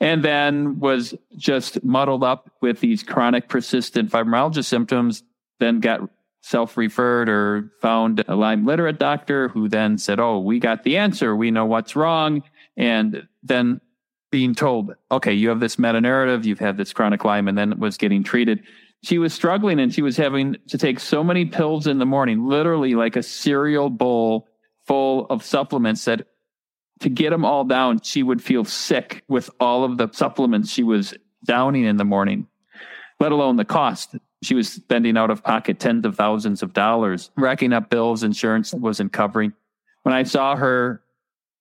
And 0.00 0.24
then 0.24 0.78
was 0.80 1.14
just 1.36 1.82
muddled 1.84 2.24
up 2.24 2.50
with 2.60 2.80
these 2.80 3.02
chronic 3.02 3.48
persistent 3.48 4.10
fibromyalgia 4.10 4.64
symptoms, 4.64 5.22
then 5.60 5.80
got 5.80 6.00
self 6.42 6.76
referred 6.76 7.28
or 7.28 7.70
found 7.80 8.24
a 8.28 8.34
Lyme 8.34 8.66
literate 8.66 8.98
doctor 8.98 9.48
who 9.48 9.68
then 9.68 9.96
said, 9.98 10.20
Oh, 10.20 10.40
we 10.40 10.58
got 10.58 10.82
the 10.82 10.96
answer. 10.96 11.34
We 11.34 11.50
know 11.50 11.64
what's 11.64 11.96
wrong. 11.96 12.42
And 12.76 13.26
then 13.42 13.80
being 14.30 14.54
told, 14.54 14.94
okay, 15.12 15.32
you 15.32 15.48
have 15.48 15.60
this 15.60 15.78
meta 15.78 16.00
narrative, 16.00 16.44
you've 16.44 16.58
had 16.58 16.76
this 16.76 16.92
chronic 16.92 17.24
Lyme, 17.24 17.46
and 17.46 17.56
then 17.56 17.78
was 17.78 17.96
getting 17.96 18.24
treated 18.24 18.64
she 19.04 19.18
was 19.18 19.34
struggling 19.34 19.78
and 19.78 19.92
she 19.92 20.00
was 20.00 20.16
having 20.16 20.56
to 20.68 20.78
take 20.78 20.98
so 20.98 21.22
many 21.22 21.44
pills 21.44 21.86
in 21.86 21.98
the 21.98 22.06
morning, 22.06 22.46
literally 22.46 22.94
like 22.94 23.16
a 23.16 23.22
cereal 23.22 23.90
bowl 23.90 24.48
full 24.86 25.26
of 25.26 25.44
supplements 25.44 26.06
that 26.06 26.26
to 27.00 27.08
get 27.08 27.30
them 27.30 27.44
all 27.44 27.64
down, 27.64 28.00
she 28.00 28.22
would 28.22 28.42
feel 28.42 28.64
sick 28.64 29.24
with 29.28 29.50
all 29.60 29.84
of 29.84 29.98
the 29.98 30.08
supplements 30.12 30.70
she 30.70 30.82
was 30.82 31.14
downing 31.44 31.84
in 31.84 31.96
the 31.96 32.04
morning, 32.04 32.46
let 33.20 33.32
alone 33.32 33.56
the 33.56 33.64
cost. 33.64 34.16
She 34.42 34.54
was 34.54 34.70
spending 34.70 35.16
out 35.16 35.30
of 35.30 35.42
pocket 35.42 35.78
tens 35.78 36.04
of 36.06 36.16
thousands 36.16 36.62
of 36.62 36.72
dollars, 36.72 37.30
racking 37.36 37.72
up 37.72 37.90
bills 37.90 38.22
insurance 38.22 38.72
wasn't 38.72 39.12
covering. 39.12 39.52
When 40.02 40.14
I 40.14 40.22
saw 40.22 40.56
her, 40.56 41.02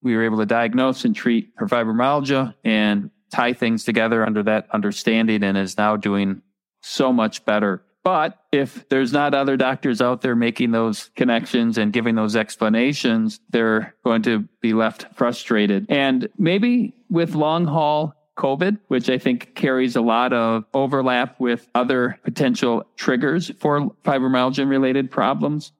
we 0.01 0.15
were 0.15 0.23
able 0.23 0.37
to 0.39 0.45
diagnose 0.45 1.05
and 1.05 1.15
treat 1.15 1.51
her 1.55 1.65
fibromyalgia 1.65 2.53
and 2.63 3.09
tie 3.31 3.53
things 3.53 3.83
together 3.83 4.25
under 4.25 4.43
that 4.43 4.67
understanding 4.71 5.43
and 5.43 5.57
is 5.57 5.77
now 5.77 5.95
doing 5.95 6.41
so 6.81 7.11
much 7.11 7.45
better. 7.45 7.83
But 8.03 8.37
if 8.51 8.87
there's 8.89 9.13
not 9.13 9.33
other 9.33 9.55
doctors 9.55 10.01
out 10.01 10.21
there 10.21 10.35
making 10.35 10.71
those 10.71 11.09
connections 11.15 11.77
and 11.77 11.93
giving 11.93 12.15
those 12.15 12.35
explanations, 12.35 13.39
they're 13.49 13.95
going 14.03 14.23
to 14.23 14.47
be 14.61 14.73
left 14.73 15.05
frustrated. 15.15 15.85
And 15.89 16.27
maybe 16.37 16.93
with 17.09 17.33
long 17.33 17.65
haul 17.65 18.13
COVID, 18.37 18.79
which 18.87 19.09
I 19.09 19.17
think 19.17 19.55
carries 19.55 19.95
a 19.95 20.01
lot 20.01 20.33
of 20.33 20.65
overlap 20.73 21.39
with 21.39 21.69
other 21.75 22.19
potential 22.23 22.85
triggers 22.97 23.51
for 23.59 23.91
fibromyalgia 24.03 24.67
related 24.67 25.09
problems, 25.09 25.71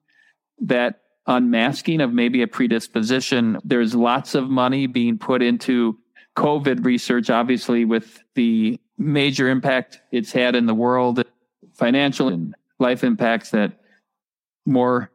that 0.60 1.00
unmasking 1.26 2.00
of 2.00 2.12
maybe 2.12 2.42
a 2.42 2.46
predisposition, 2.46 3.58
there's 3.64 3.94
lots 3.94 4.34
of 4.34 4.48
money 4.48 4.86
being 4.86 5.18
put 5.18 5.42
into 5.42 5.98
COVID 6.36 6.84
research, 6.84 7.28
obviously, 7.28 7.84
with 7.84 8.22
the 8.34 8.78
major 8.98 9.48
impact 9.48 10.00
it's 10.12 10.32
had 10.32 10.54
in 10.54 10.66
the 10.66 10.74
world, 10.74 11.23
financial 11.74 12.28
and 12.28 12.54
life 12.78 13.04
impacts 13.04 13.50
that 13.50 13.72
more 14.66 15.10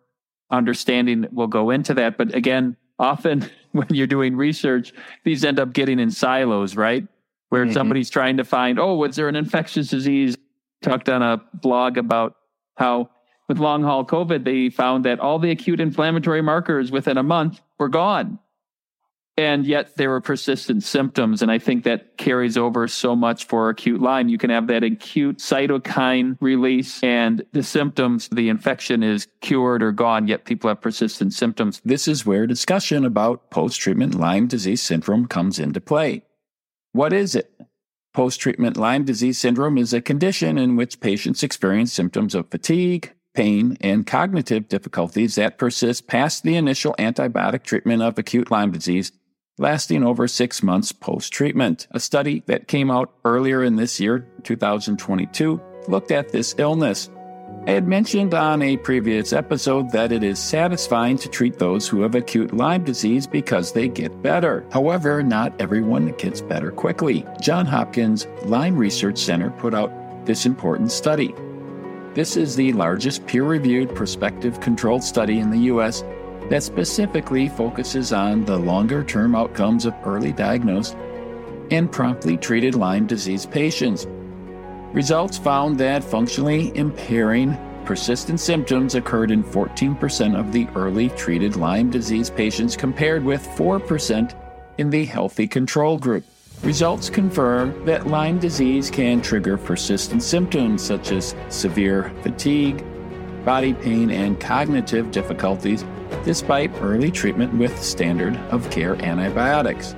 understanding 0.51 1.27
will 1.31 1.47
go 1.47 1.69
into 1.69 1.93
that. 1.95 2.17
But 2.17 2.35
again, 2.35 2.77
often 2.97 3.49
when 3.71 3.87
you're 3.89 4.07
doing 4.07 4.35
research, 4.35 4.93
these 5.23 5.43
end 5.43 5.59
up 5.59 5.73
getting 5.73 5.99
in 5.99 6.11
silos, 6.11 6.75
right? 6.75 7.07
Where 7.49 7.65
mm-hmm. 7.65 7.73
somebody's 7.73 8.09
trying 8.09 8.37
to 8.37 8.43
find, 8.43 8.79
oh, 8.79 8.95
was 8.95 9.15
there 9.15 9.27
an 9.27 9.35
infectious 9.35 9.89
disease? 9.89 10.37
Talked 10.81 11.09
on 11.09 11.21
a 11.21 11.41
blog 11.55 11.97
about 11.97 12.35
how 12.77 13.09
with 13.47 13.59
long 13.59 13.83
haul 13.83 14.05
COVID, 14.05 14.45
they 14.45 14.69
found 14.69 15.05
that 15.05 15.19
all 15.19 15.39
the 15.39 15.51
acute 15.51 15.79
inflammatory 15.79 16.41
markers 16.41 16.91
within 16.91 17.17
a 17.17 17.23
month 17.23 17.59
were 17.79 17.89
gone 17.89 18.39
and 19.39 19.65
yet 19.65 19.95
there 19.95 20.09
were 20.09 20.19
persistent 20.19 20.83
symptoms. 20.83 21.41
And 21.41 21.49
I 21.49 21.59
think 21.59 21.85
that 21.85 22.17
carries 22.17 22.57
over 22.57 22.89
so 22.89 23.15
much 23.15 23.45
for 23.45 23.69
acute 23.69 24.01
Lyme. 24.01 24.27
You 24.27 24.37
can 24.37 24.49
have 24.49 24.67
that 24.67 24.83
acute 24.83 25.37
cytokine 25.37 26.37
release 26.41 27.01
and 27.01 27.45
the 27.53 27.63
symptoms, 27.63 28.27
the 28.33 28.49
infection 28.49 29.01
is 29.01 29.29
cured 29.39 29.81
or 29.81 29.93
gone, 29.93 30.27
yet 30.27 30.43
people 30.43 30.67
have 30.67 30.81
persistent 30.81 31.33
symptoms. 31.33 31.81
This 31.85 32.05
is 32.05 32.25
where 32.25 32.47
discussion 32.47 33.05
about 33.05 33.49
post 33.49 33.79
treatment 33.79 34.13
Lyme 34.13 34.47
disease 34.47 34.81
syndrome 34.81 35.25
comes 35.25 35.57
into 35.57 35.79
play. 35.79 36.23
What 36.91 37.13
is 37.13 37.33
it? 37.33 37.49
Post 38.13 38.41
treatment 38.41 38.75
Lyme 38.75 39.05
disease 39.05 39.37
syndrome 39.37 39.77
is 39.77 39.93
a 39.93 40.01
condition 40.01 40.57
in 40.57 40.75
which 40.75 40.99
patients 40.99 41.43
experience 41.43 41.93
symptoms 41.93 42.35
of 42.35 42.51
fatigue, 42.51 43.13
pain, 43.33 43.77
and 43.79 44.05
cognitive 44.05 44.67
difficulties 44.67 45.35
that 45.35 45.57
persist 45.57 46.07
past 46.07 46.43
the 46.43 46.57
initial 46.57 46.93
antibiotic 46.99 47.63
treatment 47.63 48.01
of 48.01 48.17
acute 48.17 48.51
Lyme 48.51 48.71
disease, 48.71 49.13
lasting 49.59 50.03
over 50.03 50.27
six 50.27 50.63
months 50.63 50.91
post 50.91 51.31
treatment. 51.31 51.87
A 51.91 51.99
study 51.99 52.41
that 52.47 52.67
came 52.67 52.89
out 52.89 53.13
earlier 53.25 53.63
in 53.63 53.75
this 53.75 53.99
year, 53.99 54.25
2022, 54.43 55.61
looked 55.87 56.11
at 56.11 56.29
this 56.29 56.55
illness. 56.57 57.09
I 57.67 57.71
had 57.71 57.87
mentioned 57.87 58.33
on 58.33 58.61
a 58.61 58.77
previous 58.77 59.33
episode 59.33 59.91
that 59.91 60.11
it 60.11 60.23
is 60.23 60.39
satisfying 60.39 61.17
to 61.17 61.29
treat 61.29 61.59
those 61.59 61.87
who 61.87 62.01
have 62.01 62.15
acute 62.15 62.53
Lyme 62.53 62.83
disease 62.83 63.27
because 63.27 63.73
they 63.73 63.89
get 63.89 64.21
better. 64.21 64.65
However, 64.71 65.21
not 65.21 65.59
everyone 65.59 66.13
gets 66.17 66.41
better 66.41 66.71
quickly. 66.71 67.25
John 67.41 67.65
Hopkins 67.65 68.27
Lyme 68.45 68.77
Research 68.77 69.19
Center 69.19 69.49
put 69.51 69.73
out 69.73 69.91
this 70.25 70.45
important 70.45 70.91
study. 70.91 71.33
This 72.13 72.37
is 72.37 72.55
the 72.55 72.73
largest 72.73 73.27
peer 73.27 73.43
reviewed 73.43 73.93
prospective 73.93 74.59
controlled 74.61 75.03
study 75.03 75.39
in 75.39 75.51
the 75.51 75.59
U.S. 75.73 76.03
that 76.49 76.63
specifically 76.63 77.47
focuses 77.47 78.11
on 78.11 78.45
the 78.45 78.57
longer 78.57 79.03
term 79.03 79.35
outcomes 79.35 79.85
of 79.85 79.93
early 80.03 80.31
diagnosed 80.31 80.95
and 81.71 81.91
promptly 81.91 82.37
treated 82.37 82.75
Lyme 82.75 83.05
disease 83.05 83.45
patients. 83.45 84.07
Results 84.93 85.37
found 85.37 85.77
that 85.79 86.03
functionally 86.03 86.75
impairing 86.75 87.55
persistent 87.85 88.39
symptoms 88.39 88.95
occurred 88.95 89.31
in 89.31 89.43
14% 89.43 90.39
of 90.39 90.51
the 90.51 90.67
early 90.75 91.09
treated 91.09 91.55
Lyme 91.55 91.89
disease 91.89 92.29
patients, 92.29 92.75
compared 92.75 93.23
with 93.23 93.41
4% 93.49 94.35
in 94.77 94.89
the 94.89 95.05
healthy 95.05 95.47
control 95.47 95.97
group. 95.97 96.23
Results 96.63 97.09
confirm 97.09 97.85
that 97.85 98.07
Lyme 98.07 98.39
disease 98.39 98.89
can 98.91 99.21
trigger 99.21 99.57
persistent 99.57 100.21
symptoms 100.21 100.83
such 100.83 101.11
as 101.11 101.35
severe 101.49 102.11
fatigue, 102.21 102.83
body 103.45 103.73
pain, 103.73 104.11
and 104.11 104.39
cognitive 104.39 105.09
difficulties 105.11 105.83
despite 106.23 106.71
early 106.81 107.11
treatment 107.11 107.53
with 107.55 107.81
standard 107.81 108.35
of 108.51 108.69
care 108.69 108.95
antibiotics. 109.03 109.95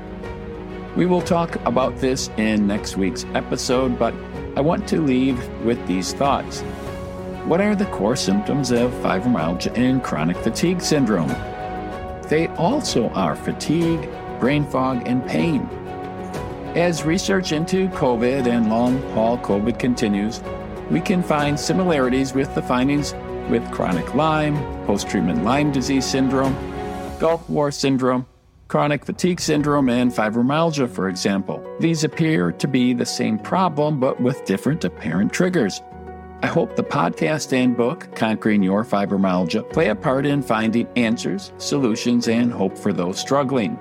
We 0.96 1.06
will 1.06 1.22
talk 1.22 1.56
about 1.66 1.98
this 1.98 2.30
in 2.38 2.68
next 2.68 2.98
week's 2.98 3.26
episode, 3.34 3.98
but 3.98 4.14
I 4.58 4.62
want 4.62 4.88
to 4.90 5.02
leave 5.02 5.48
with 5.64 5.86
these 5.88 6.14
thoughts. 6.14 6.62
What 7.46 7.62
are 7.62 7.76
the 7.76 7.86
core 7.86 8.16
symptoms 8.16 8.72
of 8.72 8.92
fibromyalgia 8.96 9.78
and 9.78 10.04
chronic 10.04 10.38
fatigue 10.38 10.82
syndrome? 10.82 11.34
They 12.28 12.48
also 12.58 13.10
are 13.10 13.36
fatigue, 13.36 14.10
brain 14.40 14.66
fog, 14.66 15.04
and 15.06 15.26
pain. 15.28 15.62
As 16.76 17.04
research 17.04 17.52
into 17.52 17.90
COVID 17.90 18.48
and 18.48 18.70
long 18.70 19.02
haul 19.14 19.38
COVID 19.38 19.80
continues, 19.80 20.42
we 20.90 21.02
can 21.02 21.24
find 21.24 21.60
similarities 21.60 22.34
with 22.34 22.54
the 22.54 22.62
findings 22.62 23.14
with 23.50 23.70
chronic 23.72 24.14
Lyme, 24.16 24.56
post 24.86 25.10
treatment 25.10 25.44
Lyme 25.44 25.72
disease 25.72 26.06
syndrome, 26.06 26.56
Gulf 27.20 27.50
War 27.50 27.72
syndrome, 27.72 28.26
chronic 28.68 29.06
fatigue 29.06 29.40
syndrome, 29.40 29.90
and 29.90 30.12
fibromyalgia, 30.12 30.90
for 30.90 31.10
example. 31.10 31.62
These 31.80 32.04
appear 32.04 32.52
to 32.54 32.68
be 32.68 32.94
the 32.94 33.06
same 33.06 33.38
problem, 33.38 34.00
but 34.00 34.20
with 34.22 34.46
different 34.46 34.84
apparent 34.84 35.34
triggers. 35.34 35.82
I 36.44 36.48
hope 36.48 36.76
the 36.76 36.84
podcast 36.84 37.54
and 37.54 37.78
book, 37.78 38.08
Conquering 38.16 38.64
Your 38.64 38.84
Fibromyalgia, 38.84 39.72
play 39.72 39.90
a 39.90 39.96
part 39.96 40.26
in 40.26 40.42
finding 40.42 40.88
answers, 40.96 41.52
solutions, 41.58 42.28
and 42.28 42.52
hope 42.52 42.76
for 42.78 42.92
those 42.92 43.20
struggling. 43.20 43.78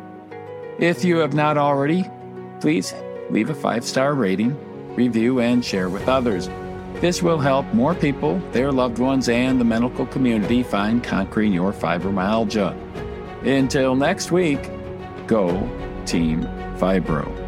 If 0.78 1.04
you 1.04 1.18
have 1.18 1.34
not 1.34 1.56
already, 1.56 2.04
please 2.60 2.92
leave 3.30 3.48
a 3.48 3.54
five 3.54 3.84
star 3.84 4.14
rating, 4.14 4.56
review, 4.94 5.40
and 5.40 5.64
share 5.64 5.88
with 5.88 6.06
others. 6.08 6.48
This 7.00 7.22
will 7.22 7.38
help 7.38 7.64
more 7.72 7.94
people, 7.94 8.38
their 8.52 8.70
loved 8.70 8.98
ones, 8.98 9.30
and 9.30 9.58
the 9.58 9.64
medical 9.64 10.04
community 10.04 10.62
find 10.62 11.02
Conquering 11.02 11.50
Your 11.50 11.72
Fibromyalgia. 11.72 12.76
Until 13.46 13.96
next 13.96 14.30
week, 14.30 14.70
Go 15.26 15.48
Team 16.04 16.42
Fibro. 16.76 17.39